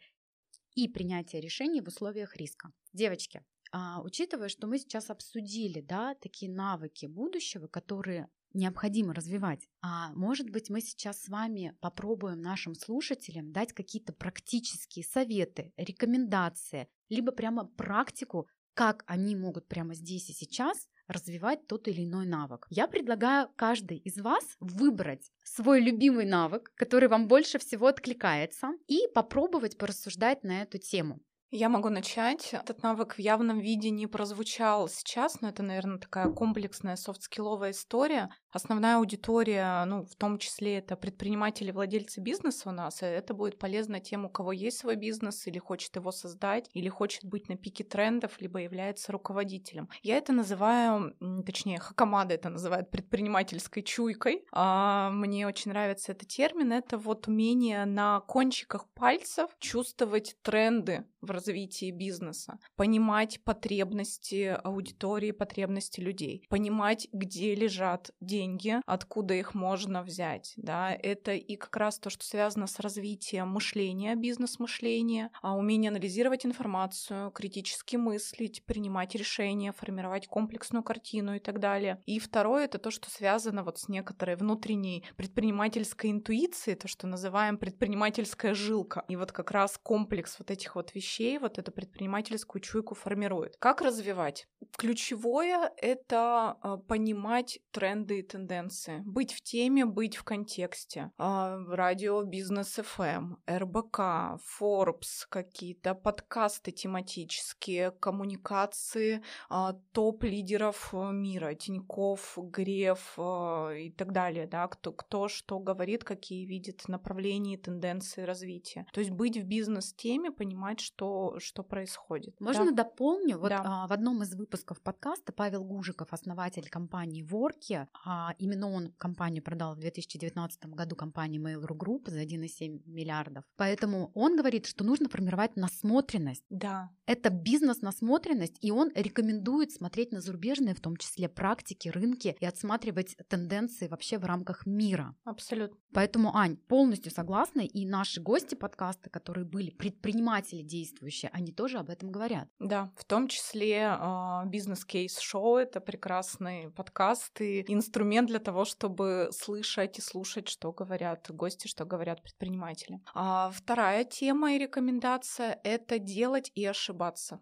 [0.74, 2.74] и принятие решений в условиях риска.
[2.92, 9.68] Девочки, а, учитывая, что мы сейчас обсудили да, такие навыки будущего, которые необходимо развивать.
[9.82, 16.88] А может быть, мы сейчас с вами попробуем нашим слушателям дать какие-то практические советы, рекомендации,
[17.10, 22.68] либо прямо практику, как они могут прямо здесь и сейчас развивать тот или иной навык.
[22.70, 29.08] Я предлагаю каждый из вас выбрать свой любимый навык, который вам больше всего откликается, и
[29.14, 31.20] попробовать порассуждать на эту тему.
[31.52, 32.54] Я могу начать.
[32.54, 38.30] Этот навык в явном виде не прозвучал сейчас, но это, наверное, такая комплексная софт-скилловая история.
[38.52, 43.58] Основная аудитория, ну, в том числе это предприниматели, владельцы бизнеса у нас, и это будет
[43.58, 47.58] полезно тем, у кого есть свой бизнес или хочет его создать, или хочет быть на
[47.58, 49.90] пике трендов, либо является руководителем.
[50.04, 54.46] Я это называю, точнее, Хакамада это называет предпринимательской чуйкой.
[54.52, 56.74] А мне очень нравится этот термин.
[56.74, 66.00] Это вот умение на кончиках пальцев чувствовать тренды в развитии бизнеса, понимать потребности аудитории, потребности
[66.00, 70.54] людей, понимать, где лежат деньги, откуда их можно взять.
[70.56, 70.92] Да?
[70.92, 77.32] Это и как раз то, что связано с развитием мышления, бизнес-мышления, а умение анализировать информацию,
[77.32, 82.02] критически мыслить, принимать решения, формировать комплексную картину и так далее.
[82.06, 87.58] И второе— это то, что связано вот с некоторой внутренней предпринимательской интуицией, то, что называем
[87.58, 89.04] предпринимательская жилка.
[89.08, 93.58] И вот как раз комплекс вот этих вот вещей вещей вот эту предпринимательскую чуйку формирует.
[93.60, 94.48] Как развивать?
[94.78, 99.02] Ключевое— это а, понимать тренды и тенденции.
[99.06, 101.12] Быть в теме, быть в контексте.
[101.18, 112.38] А, радио Бизнес FM, РБК, Forbes, какие-то подкасты тематические, коммуникации а, топ-лидеров э, мира, Тиньков,
[112.38, 118.86] Греф и так далее, да, кто, кто что говорит, какие видит направления и тенденции развития.
[118.94, 120.99] То есть быть в бизнес-теме, понимать, что
[121.40, 122.40] что, происходит.
[122.40, 122.84] Можно да?
[122.84, 123.38] дополню?
[123.38, 123.62] Вот да.
[123.64, 129.44] а, в одном из выпусков подкаста Павел Гужиков, основатель компании Ворки, а, именно он компанию
[129.44, 133.44] продал в 2019 году компании Mail.ru Group за 1,7 миллиардов.
[133.56, 136.44] Поэтому он говорит, что нужно формировать насмотренность.
[136.50, 136.90] Да.
[137.06, 143.16] Это бизнес-насмотренность, и он рекомендует смотреть на зарубежные, в том числе практики, рынки, и отсматривать
[143.28, 145.16] тенденции вообще в рамках мира.
[145.24, 145.78] Абсолютно.
[145.92, 151.78] Поэтому, Ань, полностью согласна, и наши гости подкаста, которые были предприниматели действующие, действующие, они тоже
[151.78, 152.50] об этом говорят.
[152.60, 160.00] Да, в том числе э, бизнес-кейс-шоу— это прекрасный подкаст и инструмент для того, чтобы слышать
[160.00, 163.00] и слушать, что говорят гости, что говорят предприниматели.
[163.14, 167.40] А вторая тема и рекомендация— это делать и ошибаться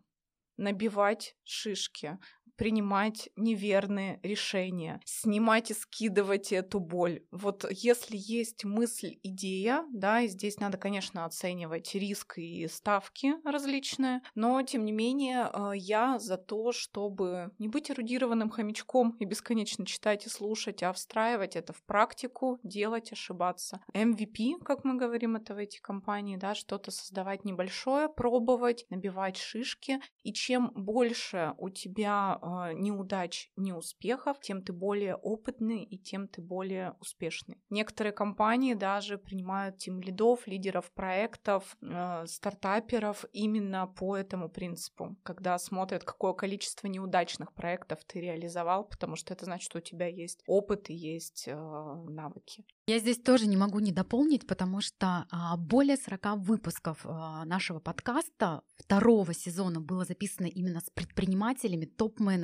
[0.57, 2.17] набивать шишки,
[2.57, 7.21] принимать неверные решения, снимать и скидывать эту боль.
[7.31, 14.21] Вот если есть мысль, идея, да, и здесь надо, конечно, оценивать риск и ставки различные,
[14.35, 19.85] но, тем не менее, э, я за то, чтобы не быть эрудированным хомячком и бесконечно
[19.85, 23.81] читать и слушать, а встраивать это в практику, делать, ошибаться.
[23.93, 29.99] MVP, как мы говорим это в эти компании, да, что-то создавать небольшое, пробовать, набивать шишки,
[30.23, 32.39] и чем больше у тебя
[32.73, 37.57] неудач, неуспехов, тем ты более опытный и тем ты более успешный.
[37.69, 45.57] Некоторые компании даже принимают тем лидов, лидеров проектов, э, стартаперов именно по этому принципу, когда
[45.57, 50.43] смотрят, какое количество неудачных проектов ты реализовал, потому что это значит, что у тебя есть
[50.47, 52.65] опыт и есть э, навыки.
[52.89, 57.79] Я здесь тоже не могу не дополнить, потому что а, более 40 выпусков а, нашего
[57.79, 62.36] подкаста второго сезона было записано именно с предпринимателями, топ-менеджерами,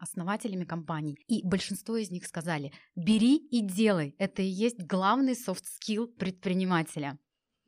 [0.00, 1.18] основателями компаний.
[1.28, 4.14] И большинство из них сказали, бери и делай.
[4.18, 7.18] Это и есть главный soft skill предпринимателя.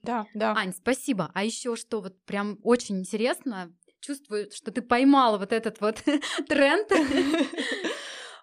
[0.03, 0.55] Да, да.
[0.57, 1.31] Ань, спасибо.
[1.35, 6.03] А еще что вот прям очень интересно, чувствую, что ты поймала вот этот вот
[6.49, 6.89] тренд.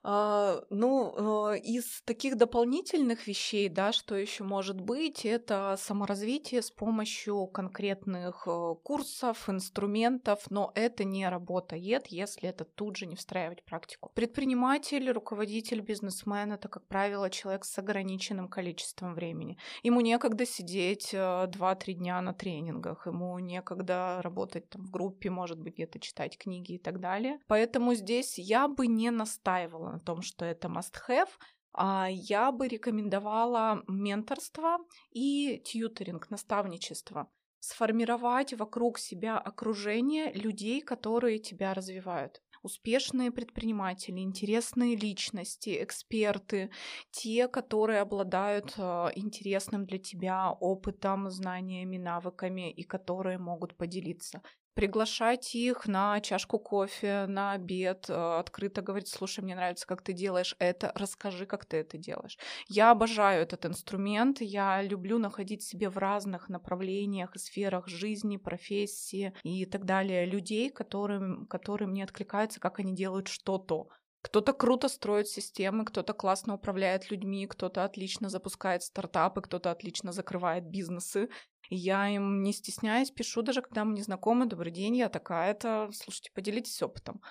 [0.09, 6.71] А, ну, э, из таких дополнительных вещей, да, что еще может быть, это саморазвитие с
[6.71, 13.59] помощью конкретных э, курсов, инструментов, но это не работает, если это тут же не встраивать
[13.59, 14.09] в практику.
[14.15, 19.57] Предприниматель, руководитель, бизнесмен— это, как правило, человек с ограниченным количеством времени.
[19.83, 21.49] Ему некогда сидеть 2-3
[21.85, 26.75] э, дня на тренингах, ему некогда работать там в группе, может быть, где-то читать книги
[26.75, 27.39] и так далее.
[27.47, 31.29] Поэтому здесь я бы не настаивала о том, что это must-have,
[31.73, 34.79] а я бы рекомендовала менторство
[35.11, 37.29] и тьютеринг, наставничество.
[37.59, 46.69] Сформировать вокруг себя окружение людей, которые тебя развивают успешные предприниматели, интересные личности, эксперты,
[47.11, 54.41] те, которые обладают э, интересным для тебя опытом, знаниями, навыками и которые могут поделиться
[54.77, 60.13] приглашать их на чашку кофе, на обед, э, открыто говорить, слушай, мне нравится, как ты
[60.13, 62.37] делаешь это, расскажи, как ты это делаешь.
[62.67, 69.65] Я обожаю этот инструмент, я люблю находить себе в разных направлениях сферах жизни, профессии и
[69.65, 73.89] так далее людей, которым, которые мне откликаются, как они делают что-то.
[74.21, 80.65] Кто-то круто строит системы, кто-то классно управляет людьми, кто-то отлично запускает стартапы, кто-то отлично закрывает
[80.65, 81.29] бизнесы.
[81.69, 86.31] Я им не стесняясь пишу, даже когда мы не знакомы, добрый день, я такая-то, слушайте,
[86.33, 87.21] поделитесь опытом.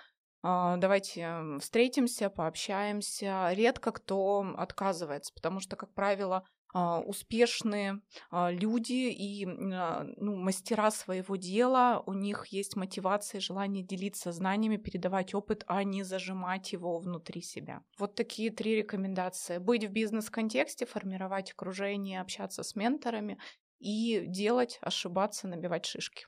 [0.43, 3.51] А, давайте встретимся, пообщаемся.
[3.53, 11.37] Редко кто отказывается, потому что, как правило, а, успешные а, люди и ну, мастера своего
[11.37, 16.99] дела, у них есть мотивация и желание делиться знаниями, передавать опыт, а не зажимать его
[16.99, 17.83] внутри себя.
[17.99, 19.59] Вот такие три рекомендации.
[19.59, 23.39] Быть в бизнес-контексте, формировать окружение, общаться с менторами
[23.79, 26.27] и делать, ошибаться, набивать шишки.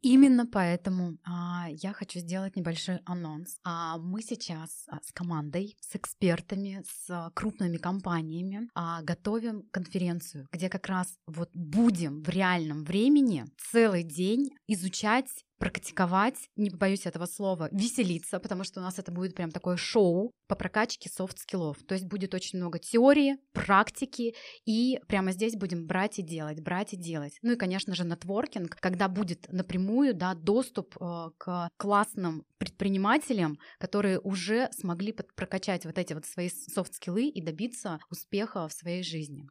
[0.00, 3.58] Именно поэтому а, я хочу сделать небольшой анонс.
[3.64, 10.46] А, мы сейчас а, с командой, с экспертами, с а, крупными компаниями а, готовим конференцию,
[10.52, 17.26] где как раз вот будем в реальном времени целый день изучать практиковать, не побоюсь этого
[17.26, 21.76] слова, веселиться, потому что у нас это будет прям такое шоу по прокачке софт-скиллов.
[21.86, 26.94] То есть будет очень много теории, практики, и прямо здесь будем брать и делать, брать
[26.94, 27.38] и делать.
[27.42, 34.20] Ну и, конечно же, нетворкинг, когда будет напрямую да, доступ э, к классным предпринимателям, которые
[34.20, 39.48] уже смогли прокачать вот эти вот свои софт-скиллы и добиться успеха в своей жизни.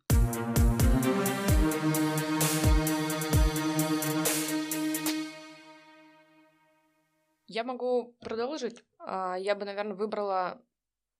[7.47, 8.83] Я могу продолжить.
[8.99, 10.61] А, я бы, наверное, выбрала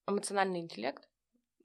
[0.07, 1.09] эмоциональный интеллект.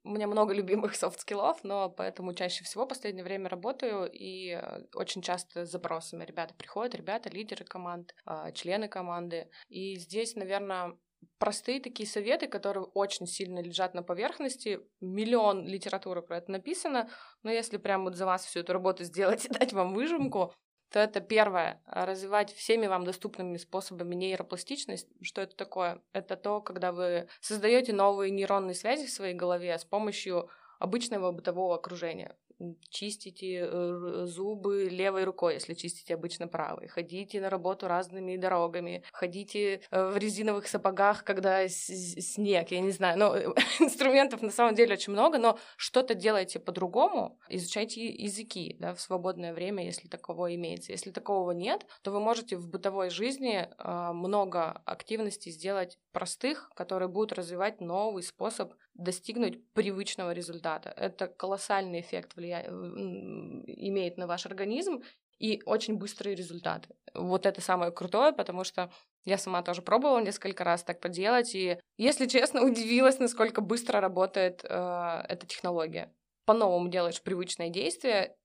[0.05, 4.85] У меня много любимых софт-скиллов, но поэтому чаще всего в последнее время работаю, и э,
[4.94, 9.51] очень часто с запросами ребята приходят, ребята, лидеры команд, а, члены команды.
[9.68, 10.96] И здесь, наверное,
[11.38, 14.81] простые такие советы, которые очень сильно лежат на поверхности.
[15.01, 17.09] Миллион литературы про это написано,
[17.42, 20.53] но если прям вот за вас всю эту работу сделать и дать вам выжимку,
[20.92, 25.09] то это первое, развивать всеми вам доступными способами нейропластичность.
[25.22, 26.02] Что это такое?
[26.12, 31.76] Это то, когда вы создаете новые нейронные связи в своей голове с помощью обычного бытового
[31.76, 32.37] окружения
[32.88, 39.81] чистите э, зубы левой рукой, если чистите обычно правой, ходите на работу разными дорогами, ходите
[39.90, 43.46] э, в резиновых сапогах, когда снег, я не знаю, но э,
[43.81, 49.53] инструментов на самом деле очень много, но что-то делайте по-другому, изучайте языки да, в свободное
[49.53, 50.92] время, если таково имеется.
[50.92, 57.33] Если такого нет, то вы можете в бытовой жизни много активностей сделать простых, которые будут
[57.33, 60.90] развивать новый способ достигнуть привычного результата.
[60.90, 62.62] Это колоссальный эффект влия...
[62.66, 65.02] имеет на ваш организм
[65.38, 66.88] и очень быстрые результаты.
[67.14, 68.92] Вот это самое крутое, потому что
[69.24, 74.64] я сама тоже пробовала несколько раз так поделать, и, если честно, удивилась, насколько быстро работает
[74.64, 76.12] э, эта технология.
[76.44, 78.37] По-новому делаешь привычное действие,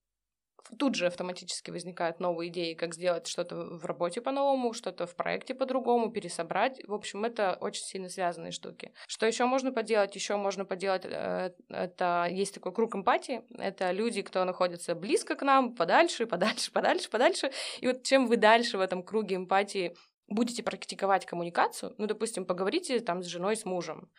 [0.78, 5.54] тут же автоматически возникают новые идеи, как сделать что-то в работе по-новому, что-то в проекте
[5.54, 6.82] по-другому, пересобрать.
[6.88, 8.92] В общем, это очень сильно связанные штуки.
[9.08, 10.16] Что еще можно поделать?
[10.16, 13.44] Еще можно поделать, э, это есть такой круг эмпатии.
[13.58, 17.52] Это люди, кто находится близко к нам, подальше, подальше, подальше, подальше.
[17.80, 19.96] И вот чем вы дальше в этом круге эмпатии
[20.28, 24.10] будете практиковать коммуникацию, ну, допустим, поговорите там с женой, с мужем,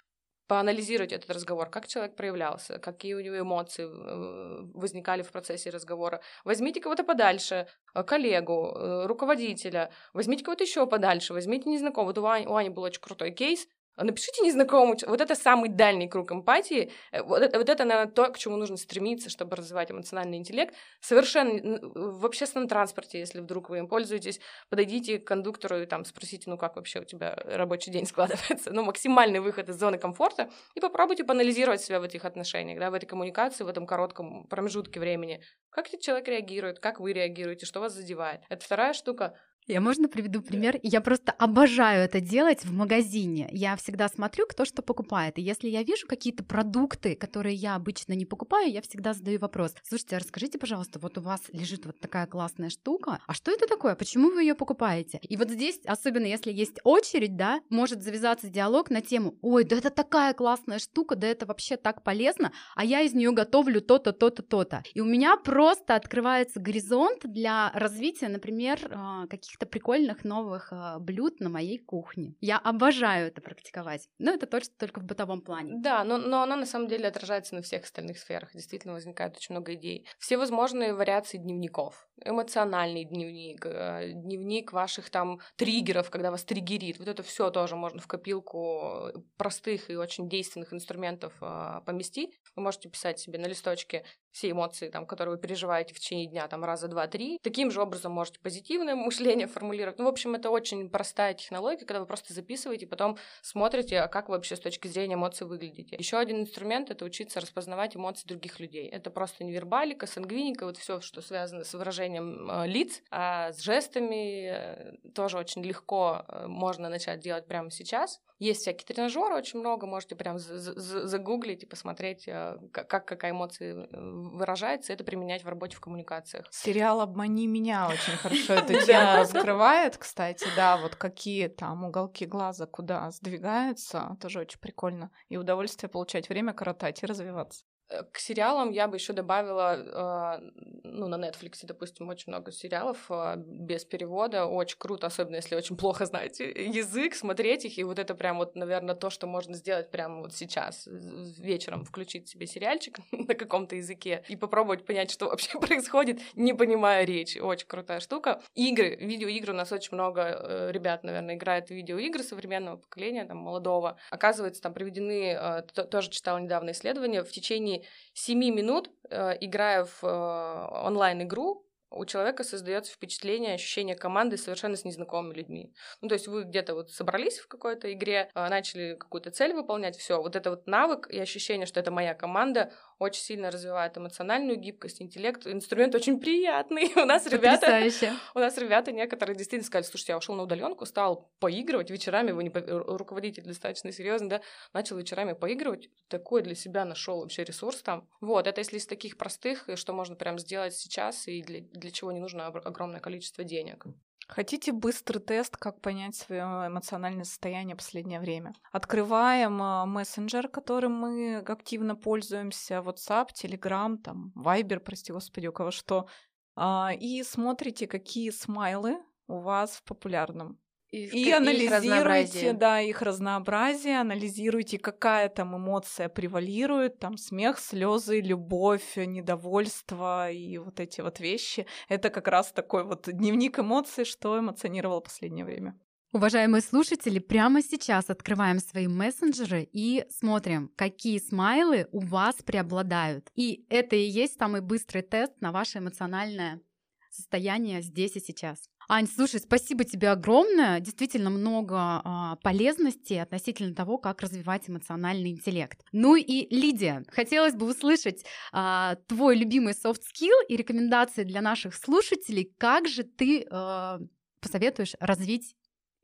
[0.49, 6.21] поанализировать этот разговор, как человек проявлялся, какие у него эмоции э, возникали в процессе разговора.
[6.45, 12.09] Возьмите кого-то подальше, э, коллегу, э, руководителя, возьмите кого-то еще подальше, возьмите незнакомого.
[12.13, 16.09] Вот у Ани, у Ани был очень крутой кейс, Напишите незнакомому, вот это самый дальний
[16.09, 19.91] круг эмпатии, э, вот это, вот это, наверное, то, к чему нужно стремиться, чтобы развивать
[19.91, 20.75] эмоциональный интеллект.
[21.01, 26.49] Совершенно в общественном транспорте, если вдруг вы им пользуетесь, подойдите к кондуктору и там спросите,
[26.51, 30.81] ну как вообще у тебя рабочий день складывается, ну максимальный выход из зоны комфорта, и
[30.81, 35.43] попробуйте поанализировать себя в этих отношениях, да, в этой коммуникации, в этом коротком промежутке времени.
[35.71, 38.41] Как этот человек реагирует, как вы реагируете, что вас задевает.
[38.49, 39.35] Это вторая штука.
[39.69, 40.81] Я можно приведу пример?
[40.83, 43.51] Я просто обожаю это делать в магазине.
[43.53, 45.39] Я всегда смотрю, кто что покупает.
[45.39, 49.75] И если я вижу какие-то продукты, которые я обычно не покупаю, я всегда задаю вопрос.
[49.83, 53.19] Слушайте, а расскажите, пожалуйста, вот у вас лежит вот такая классная штука.
[53.27, 53.95] А что это такое?
[53.95, 55.19] Почему вы ее покупаете?
[55.29, 59.77] И вот здесь, особенно если есть очередь, да, может завязаться диалог на тему, ой, да
[59.77, 64.13] это такая классная штука, да это вообще так полезно, а я из нее готовлю то-то,
[64.13, 64.83] то-то, то-то.
[64.95, 70.99] И у меня просто открывается горизонт для развития, например, а, каких каких-то прикольных новых э,
[70.99, 72.35] блюд на моей кухне.
[72.41, 74.09] Я обожаю это практиковать.
[74.19, 75.75] Но это точно только в бытовом плане.
[75.83, 78.53] Да, но, но она на самом деле отражается на всех остальных сферах.
[78.55, 80.07] Действительно возникает очень много идей.
[80.19, 82.09] Все возможные вариации дневников.
[82.25, 86.99] Эмоциональный дневник, э, дневник ваших там триггеров, когда вас триггерит.
[86.99, 92.41] Вот это все тоже можно в копилку простых и очень действенных инструментов э, поместить.
[92.55, 96.47] Вы можете писать себе на листочке все эмоции, там, которые вы переживаете в течение дня,
[96.49, 97.39] там, раза два-три.
[97.43, 99.99] Таким же образом можете позитивное мышление формулировать.
[99.99, 104.29] Ну, в общем, это очень простая технология, когда вы просто записываете, потом смотрите, а как
[104.29, 105.97] вы вообще с точки зрения эмоций выглядите.
[105.97, 108.89] Еще один инструмент— это учиться распознавать эмоции других людей.
[108.89, 114.51] Это просто невербалика, сангвиника, вот все, что связано с выражением э, лиц, а с жестами
[114.51, 118.21] э, тоже очень легко э, можно начать делать прямо сейчас.
[118.39, 123.87] Есть всякие тренажеры, очень много, можете прям загуглить и посмотреть, э, как какая эмоция э,
[123.93, 126.47] выражается, и это применять в работе в коммуникациях.
[126.51, 132.67] Сериал «Обмани меня» очень хорошо эту тему раскрывает, кстати, да, вот какие там уголки глаза
[132.67, 135.11] куда сдвигаются, тоже очень прикольно.
[135.29, 137.65] И удовольствие получать, время коротать и развиваться.
[137.89, 140.51] Э, к сериалам я бы еще добавила, э,
[140.85, 144.47] ну, на Netflix, допустим, очень много сериалов э, без перевода.
[144.47, 147.79] Очень круто, особенно если очень плохо знаете язык, смотреть их.
[147.79, 152.29] И вот это прям вот, наверное, то, что можно сделать прямо вот сейчас, вечером включить
[152.29, 157.39] себе сериальчик на каком-то языке и попробовать понять, что вообще происходит, не понимая речи.
[157.39, 158.43] Очень крутая штука.
[158.55, 163.97] Игры, видеоигры у нас очень много ребят, наверное, играет в видеоигры современного поколения, там, молодого.
[164.11, 170.05] Оказывается, там приведены, тоже читала недавно исследования, в течение течение 7 минут, э, играя в
[170.05, 175.73] э, онлайн-игру, у человека создается впечатление, ощущение команды совершенно с незнакомыми людьми.
[176.01, 179.97] Ну, то есть вы где-то вот собрались в какой-то игре, э, начали какую-то цель выполнять,
[179.97, 184.59] все, вот это вот навык и ощущение, что это моя команда, очень сильно развивает эмоциональную
[184.59, 185.47] гибкость, интеллект.
[185.47, 186.93] Инструмент очень приятный.
[186.97, 187.81] У нас ребята,
[188.35, 192.45] у нас ребята некоторые действительно сказали, слушайте, я ушел на удаленку, стал поигрывать вечерами, вы
[192.45, 194.41] не руководитель достаточно серьезный, да,
[194.73, 198.09] начал вечерами поигрывать, такой для себя нашел вообще ресурс там.
[198.21, 202.13] Вот, это если из таких простых, что можно прям сделать сейчас и для, для чего
[202.13, 203.87] не нужно огромное количество денег.
[204.29, 208.53] Хотите быстрый тест, как понять свое эмоциональное состояние в последнее время?
[208.73, 215.71] Открываем а, мессенджер, которым мы активно пользуемся, WhatsApp, Telegram, там, Viber, прости господи, у кого
[215.71, 216.09] что,
[216.57, 218.99] а, и смотрите, какие смайлы
[219.29, 220.59] у вас в популярном
[220.91, 228.21] и, и анализируйте, их да, их разнообразие, анализируйте, какая там эмоция превалирует, там смех, слезы,
[228.21, 231.67] любовь, недовольство и вот эти вот вещи.
[231.89, 235.79] Это как раз такой вот дневник эмоций, что эмоционировало в последнее время.
[236.15, 243.29] Уважаемые слушатели, прямо сейчас открываем свои мессенджеры и смотрим, какие смайлы у вас преобладают.
[243.35, 246.63] И это и есть самый быстрый тест на ваше эмоциональное
[247.11, 248.71] состояние здесь и сейчас.
[248.91, 250.81] Ань, слушай, спасибо тебе огромное.
[250.81, 255.85] Действительно много а, полезностей относительно того, как развивать эмоциональный интеллект.
[255.93, 261.75] Ну и Лидия, хотелось бы услышать а, твой любимый soft skill и рекомендации для наших
[261.75, 262.51] слушателей.
[262.57, 264.01] Как же ты а,
[264.41, 265.55] посоветуешь развить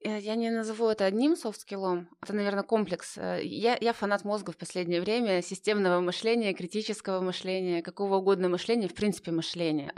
[0.04, 2.08] я не назову это одним софт-скиллом.
[2.22, 3.16] Это, наверное, комплекс.
[3.16, 8.88] Э, я, я фанат мозга в последнее время, системного мышления, критического мышления, какого угодно мышления,
[8.88, 9.92] в принципе, мышления.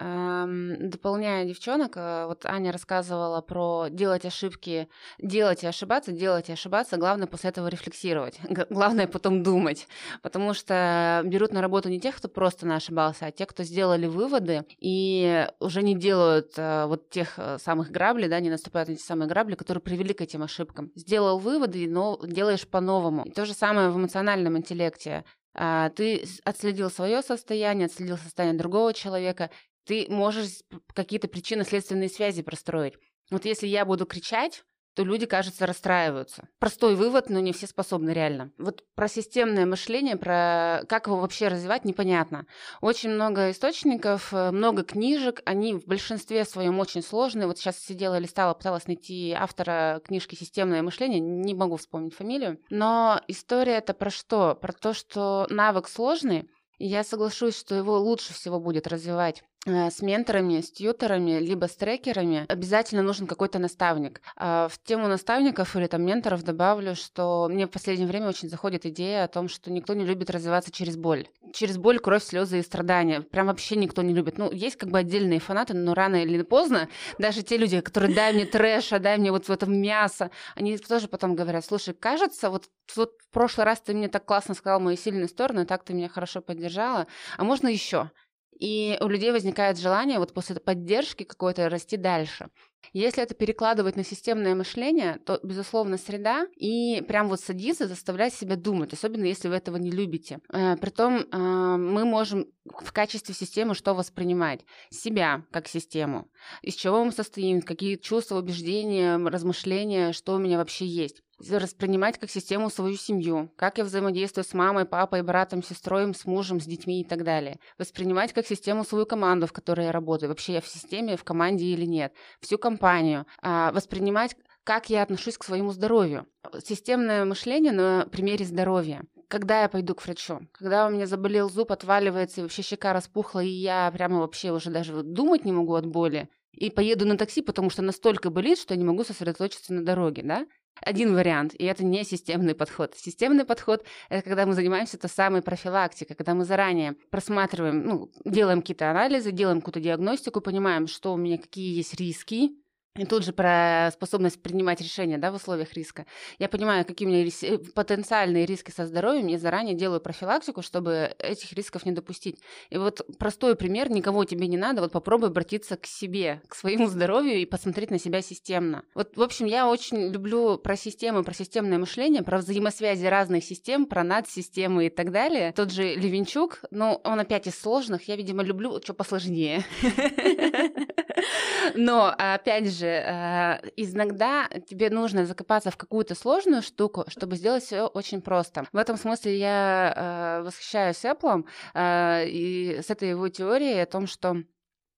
[0.79, 4.89] Дополняя девчонок, э, вот Аня рассказывала про делать ошибки,
[5.19, 6.97] делать и ошибаться, делать и ошибаться.
[6.97, 8.39] Главное после этого рефлексировать.
[8.71, 9.89] Главное потом думать.
[10.23, 14.65] Потому что берут на работу не тех, кто просто ошибался, а те, кто сделали выводы
[14.79, 19.55] и уже не делают вот тех самых граблей, да, не наступают на те самые грабли,
[19.55, 20.93] которые привели к этим ошибкам.
[20.95, 23.25] Сделал выводы, но делаешь по-новому.
[23.31, 25.25] То же самое в эмоциональном интеллекте.
[25.55, 29.51] А, ты отследил свое состояние, отследил состояние другого человека,
[29.87, 30.61] ты можешь
[30.93, 32.95] какие-то причинно-следственные связи простроить.
[33.31, 34.65] Вот если я буду кричать,
[34.97, 36.49] то люди, кажется, расстраиваются.
[36.59, 38.51] Простой вывод, но не все способны реально.
[38.57, 42.47] Вот про системное мышление, про как его вообще развивать, непонятно.
[42.81, 47.47] Очень много источников, э, много книжек, они в большинстве своем очень сложные.
[47.47, 52.59] Вот сейчас сидела, листала, пыталась найти автора книжки «Системное мышление», не могу вспомнить фамилию.
[52.71, 54.55] Но история это про что?
[54.55, 60.01] Про то, что навык сложный, и я соглашусь, что его лучше всего будет развивать с
[60.01, 64.23] менторами, с тьютерами, либо с трекерами обязательно нужен какой-то наставник.
[64.37, 68.87] А в тему наставников или там менторов добавлю, что мне в последнее время очень заходит
[68.87, 71.27] идея о том, что никто не любит развиваться через боль.
[71.53, 73.21] Через боль, кровь, слезы и страдания.
[73.21, 74.39] Прям вообще никто не любит.
[74.39, 76.89] Ну, есть как бы отдельные фанаты, но рано или поздно
[77.19, 81.09] даже те люди, которые дай мне трэша, дай мне вот в этом мясо, они тоже
[81.09, 84.97] потом говорят, слушай, кажется, вот, вот в прошлый раз ты мне так классно сказал мои
[84.97, 87.07] сильные стороны, так ты меня хорошо поддержала,
[87.37, 88.11] а можно еще?
[88.59, 92.49] И у людей возникает желание вот после поддержки какой-то расти дальше.
[92.93, 98.57] Если это перекладывать на системное мышление, то, безусловно, среда и прям вот садиться, заставлять себя
[98.57, 100.41] думать, особенно если вы этого не любите.
[100.53, 104.61] Э, притом э, мы можем в качестве системы что воспринимать?
[104.91, 106.29] Себя как систему.
[106.63, 112.31] Из чего мы состоим, какие чувства, убеждения, размышления, что у меня вообще есть воспринимать как
[112.31, 117.01] систему свою семью, как я взаимодействую с мамой, папой, братом, сестрой, с мужем, с детьми
[117.01, 117.59] и так далее.
[117.79, 121.67] Воспринимать как систему свою команду, в которой я работаю, вообще я в системе, в команде
[121.67, 123.27] или нет, всю компанию.
[123.43, 126.27] А воспринимать как я отношусь к своему здоровью.
[126.61, 129.05] Системное мышление на примере здоровья.
[129.29, 130.41] Когда я пойду к врачу?
[130.53, 134.71] Когда у меня заболел зуб, отваливается, и вообще щека распухла, и я прямо вообще уже
[134.71, 138.75] даже думать не могу от боли, и поеду на такси, потому что настолько болит, что
[138.75, 140.47] я не могу сосредоточиться на дороге, да?
[140.83, 142.95] Один вариант, и это не системный подход.
[142.97, 148.61] Системный подход— это когда мы занимаемся той самой профилактикой, когда мы заранее просматриваем, ну, делаем
[148.61, 152.51] какие-то анализы, делаем какую-то диагностику, понимаем, что у меня какие есть риски,
[152.97, 156.07] и тут же про способность принимать решения да, в условиях риска.
[156.39, 157.43] Я понимаю, какие у меня рис...
[157.43, 162.41] Э, потенциальные риски со здоровьем, я заранее делаю профилактику, чтобы этих рисков не допустить.
[162.71, 166.87] И вот простой пример, никого тебе не надо, вот попробуй обратиться к себе, к своему
[166.87, 168.85] здоровью и посмотреть на себя системно.
[168.95, 173.87] Вот, в общем, я очень люблю про системы, про системное мышление, про взаимосвязи разных систем,
[173.87, 175.53] про надсистемы и так далее.
[175.53, 179.65] Тот же Левинчук, ну, он опять из сложных, я, видимо, люблю что посложнее.
[181.75, 187.87] Но, опять же, э, иногда тебе нужно закопаться в какую-то сложную штуку, чтобы сделать все
[187.87, 188.67] очень просто.
[188.73, 191.45] В этом смысле я э, восхищаюсь Apple
[191.75, 194.37] э, и с этой его теорией о том, что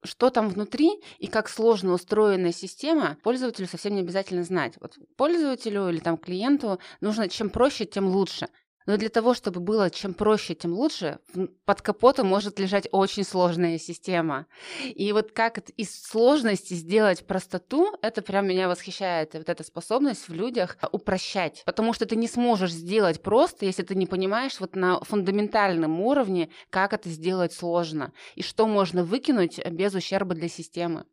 [0.05, 4.75] что там внутри и как сложно устроена система, пользователю совсем не обязательно знать.
[4.81, 8.49] Вот пользователю или там клиенту нужно чем проще, тем лучше.
[8.89, 11.19] Но для того, чтобы было чем проще, тем лучше,
[11.67, 14.47] под капотом может лежать очень сложная система.
[14.83, 19.35] И вот как из сложности сделать простоту, это прям меня восхищает.
[19.35, 21.63] вот эта способность в людях упрощать.
[21.67, 26.49] Потому что ты не сможешь сделать просто, если ты не понимаешь вот на фундаментальном уровне,
[26.71, 28.15] как это сделать сложно.
[28.37, 31.05] И что можно выкинуть без ущерба для системы.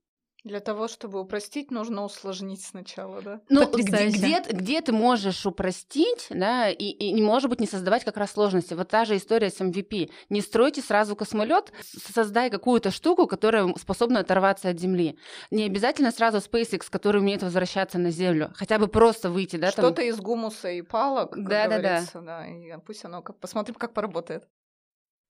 [0.46, 3.41] Для того, чтобы упростить, нужно усложнить сначала, да?
[3.50, 8.04] Ну, где, где, где ты можешь упростить, да, и, и не может быть не создавать
[8.04, 8.76] как раз сложности.
[8.76, 10.12] Вот та же история с MVP.
[10.30, 15.18] Не стройте сразу космолет, создай какую-то штуку, которая способна оторваться от Земли.
[15.50, 18.52] Не обязательно сразу SpaceX, который умеет возвращаться на Землю.
[18.54, 19.72] Хотя бы просто выйти, да?
[19.72, 20.06] Что-то там...
[20.06, 22.04] из гумуса и палок, да, да, да.
[22.22, 22.46] да.
[22.46, 24.48] И пусть оно, как, посмотрим, как поработает.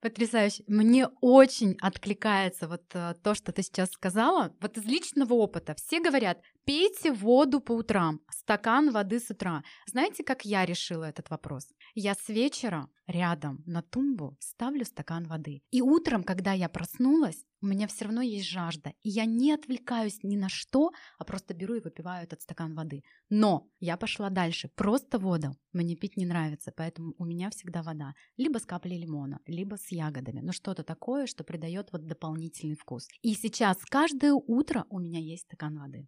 [0.06, 0.64] Потрясающе.
[0.68, 4.56] Мне очень откликается вот э, то, что ты сейчас сказала.
[4.62, 9.64] Вот из личного опыта все говорят, пейте воду по утрам, стакан воды с утра.
[9.88, 11.74] Знаете, как я решила этот вопрос?
[11.96, 15.62] Я с вечера рядом на тумбу ставлю стакан воды.
[15.72, 18.94] И утром, когда я проснулась, у меня все равно есть жажда.
[19.02, 23.04] И я не отвлекаюсь ни на что, а просто беру и выпиваю этот стакан воды.
[23.30, 24.70] Но я пошла дальше.
[24.76, 28.14] Просто воду мне пить не нравится, поэтому у меня всегда вода.
[28.38, 30.42] Либо с каплей лимона, либо с ягодами.
[30.42, 33.08] Но что-то такое, что придает вот дополнительный вкус.
[33.22, 36.08] И сейчас каждое утро у меня есть стакан воды.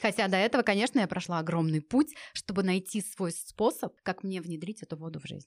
[0.00, 4.82] Хотя до этого, конечно, я прошла огромный путь, чтобы найти свой способ, как мне внедрить
[4.82, 5.46] эту воду в жизнь.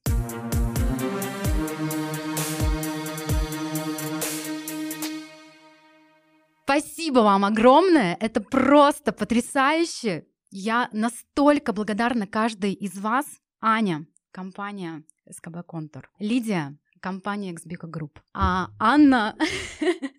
[6.64, 10.26] Спасибо вам огромное, это просто потрясающе.
[10.52, 13.26] Я настолько благодарна каждой из вас.
[13.60, 16.10] Аня, компания СКБ Контур.
[16.20, 18.20] Лидия, компания XBICO Group.
[18.34, 19.36] А Анна,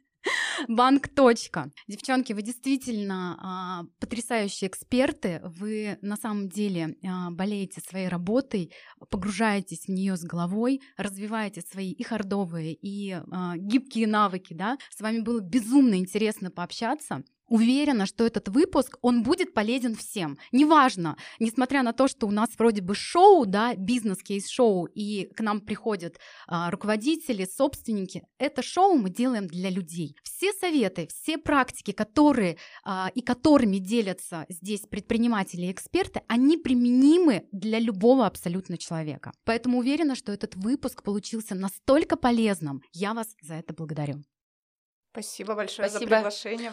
[0.68, 1.08] Банк.
[1.08, 1.70] Точка.
[1.88, 5.40] Девчонки, вы действительно а, потрясающие эксперты.
[5.44, 8.72] Вы на самом деле а, болеете своей работой,
[9.10, 14.54] погружаетесь в нее с головой, развиваете свои и хардовые, и а, гибкие навыки.
[14.54, 14.78] Да?
[14.90, 17.22] С вами было безумно интересно пообщаться.
[17.52, 20.38] Уверена, что этот выпуск, он будет полезен всем.
[20.52, 25.60] Неважно, несмотря на то, что у нас вроде бы шоу, да, бизнес-кейс-шоу, и к нам
[25.60, 30.16] приходят а, руководители, собственники, это шоу мы делаем для людей.
[30.22, 37.46] Все советы, все практики, которые а, и которыми делятся здесь предприниматели и эксперты, они применимы
[37.52, 39.30] для любого абсолютно человека.
[39.44, 42.80] Поэтому уверена, что этот выпуск получился настолько полезным.
[42.94, 44.22] Я вас за это благодарю.
[45.12, 46.08] Спасибо большое Спасибо.
[46.08, 46.72] за приглашение.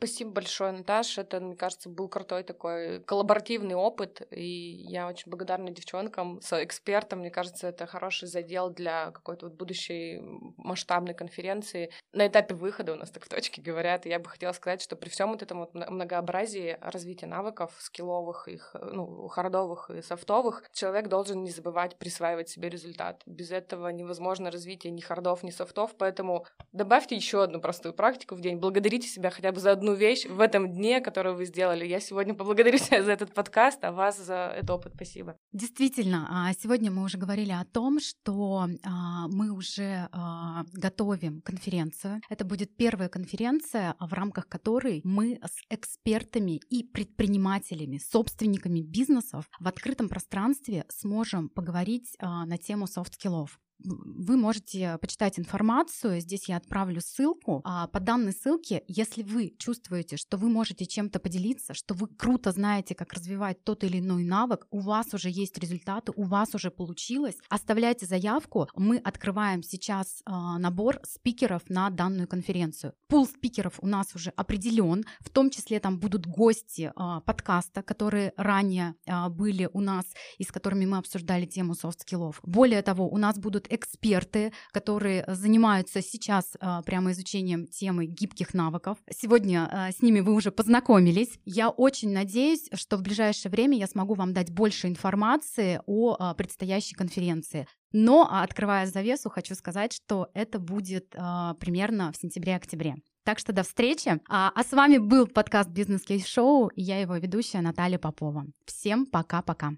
[0.00, 1.20] Спасибо большое, Наташа.
[1.20, 4.26] Это, мне кажется, был крутой такой коллаборативный опыт.
[4.30, 4.42] И
[4.88, 7.18] я очень благодарна девчонкам, с экспертам.
[7.18, 10.22] Мне кажется, это хороший задел для какой-то вот будущей
[10.56, 11.90] масштабной конференции.
[12.14, 14.06] На этапе выхода у нас так в точке говорят.
[14.06, 18.48] И я бы хотела сказать, что при всем вот этом вот многообразии развития навыков, скилловых,
[18.48, 23.20] их, ну, хардовых и софтовых, человек должен не забывать присваивать себе результат.
[23.26, 25.94] Без этого невозможно развитие ни хардов, ни софтов.
[25.98, 28.56] Поэтому добавьте еще одну простую практику в день.
[28.56, 31.86] Благодарите себя хотя бы за одну одну вещь в этом дне, которую вы сделали.
[31.86, 34.92] Я сегодня поблагодарю себя за этот подкаст, а вас за этот опыт.
[34.94, 35.36] Спасибо.
[35.52, 42.20] Действительно, а, сегодня мы уже говорили о том, что а, мы уже а, готовим конференцию.
[42.30, 49.68] Это будет первая конференция, в рамках которой мы с экспертами и предпринимателями, собственниками бизнесов в
[49.68, 56.20] открытом пространстве сможем поговорить на тему софт-скиллов вы можете почитать информацию.
[56.20, 57.60] Здесь я отправлю ссылку.
[57.64, 62.52] А по данной ссылке, если вы чувствуете, что вы можете чем-то поделиться, что вы круто
[62.52, 66.70] знаете, как развивать тот или иной навык, у вас уже есть результаты, у вас уже
[66.70, 68.68] получилось, оставляйте заявку.
[68.74, 72.94] Мы открываем сейчас а, набор спикеров на данную конференцию.
[73.08, 78.32] Пул спикеров у нас уже определен, в том числе там будут гости а, подкаста, которые
[78.36, 78.94] ранее
[79.30, 80.04] были у нас
[80.38, 82.40] и с которыми мы обсуждали тему софт-скиллов.
[82.42, 88.98] Более того, у нас будут эксперты, которые занимаются сейчас а, прямо изучением темы гибких навыков.
[89.10, 91.38] Сегодня а, с ними вы уже познакомились.
[91.44, 96.34] Я очень надеюсь, что в ближайшее время я смогу вам дать больше информации о а,
[96.34, 97.66] предстоящей конференции.
[97.92, 102.94] Но, открывая завесу, хочу сказать, что это будет примерно в сентябре-октябре.
[103.24, 104.20] Так что до встречи.
[104.28, 108.46] А, а с вами был подкаст «Бизнес Кейс Шоу» и я его ведущая Наталья Попова.
[108.64, 109.72] Всем пока-пока.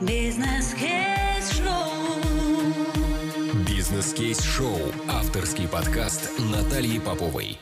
[0.00, 1.23] Бизнес-кейс.
[3.84, 4.78] Бизнес-кейс-шоу.
[5.10, 7.58] Авторский подкаст Натальи Поповой.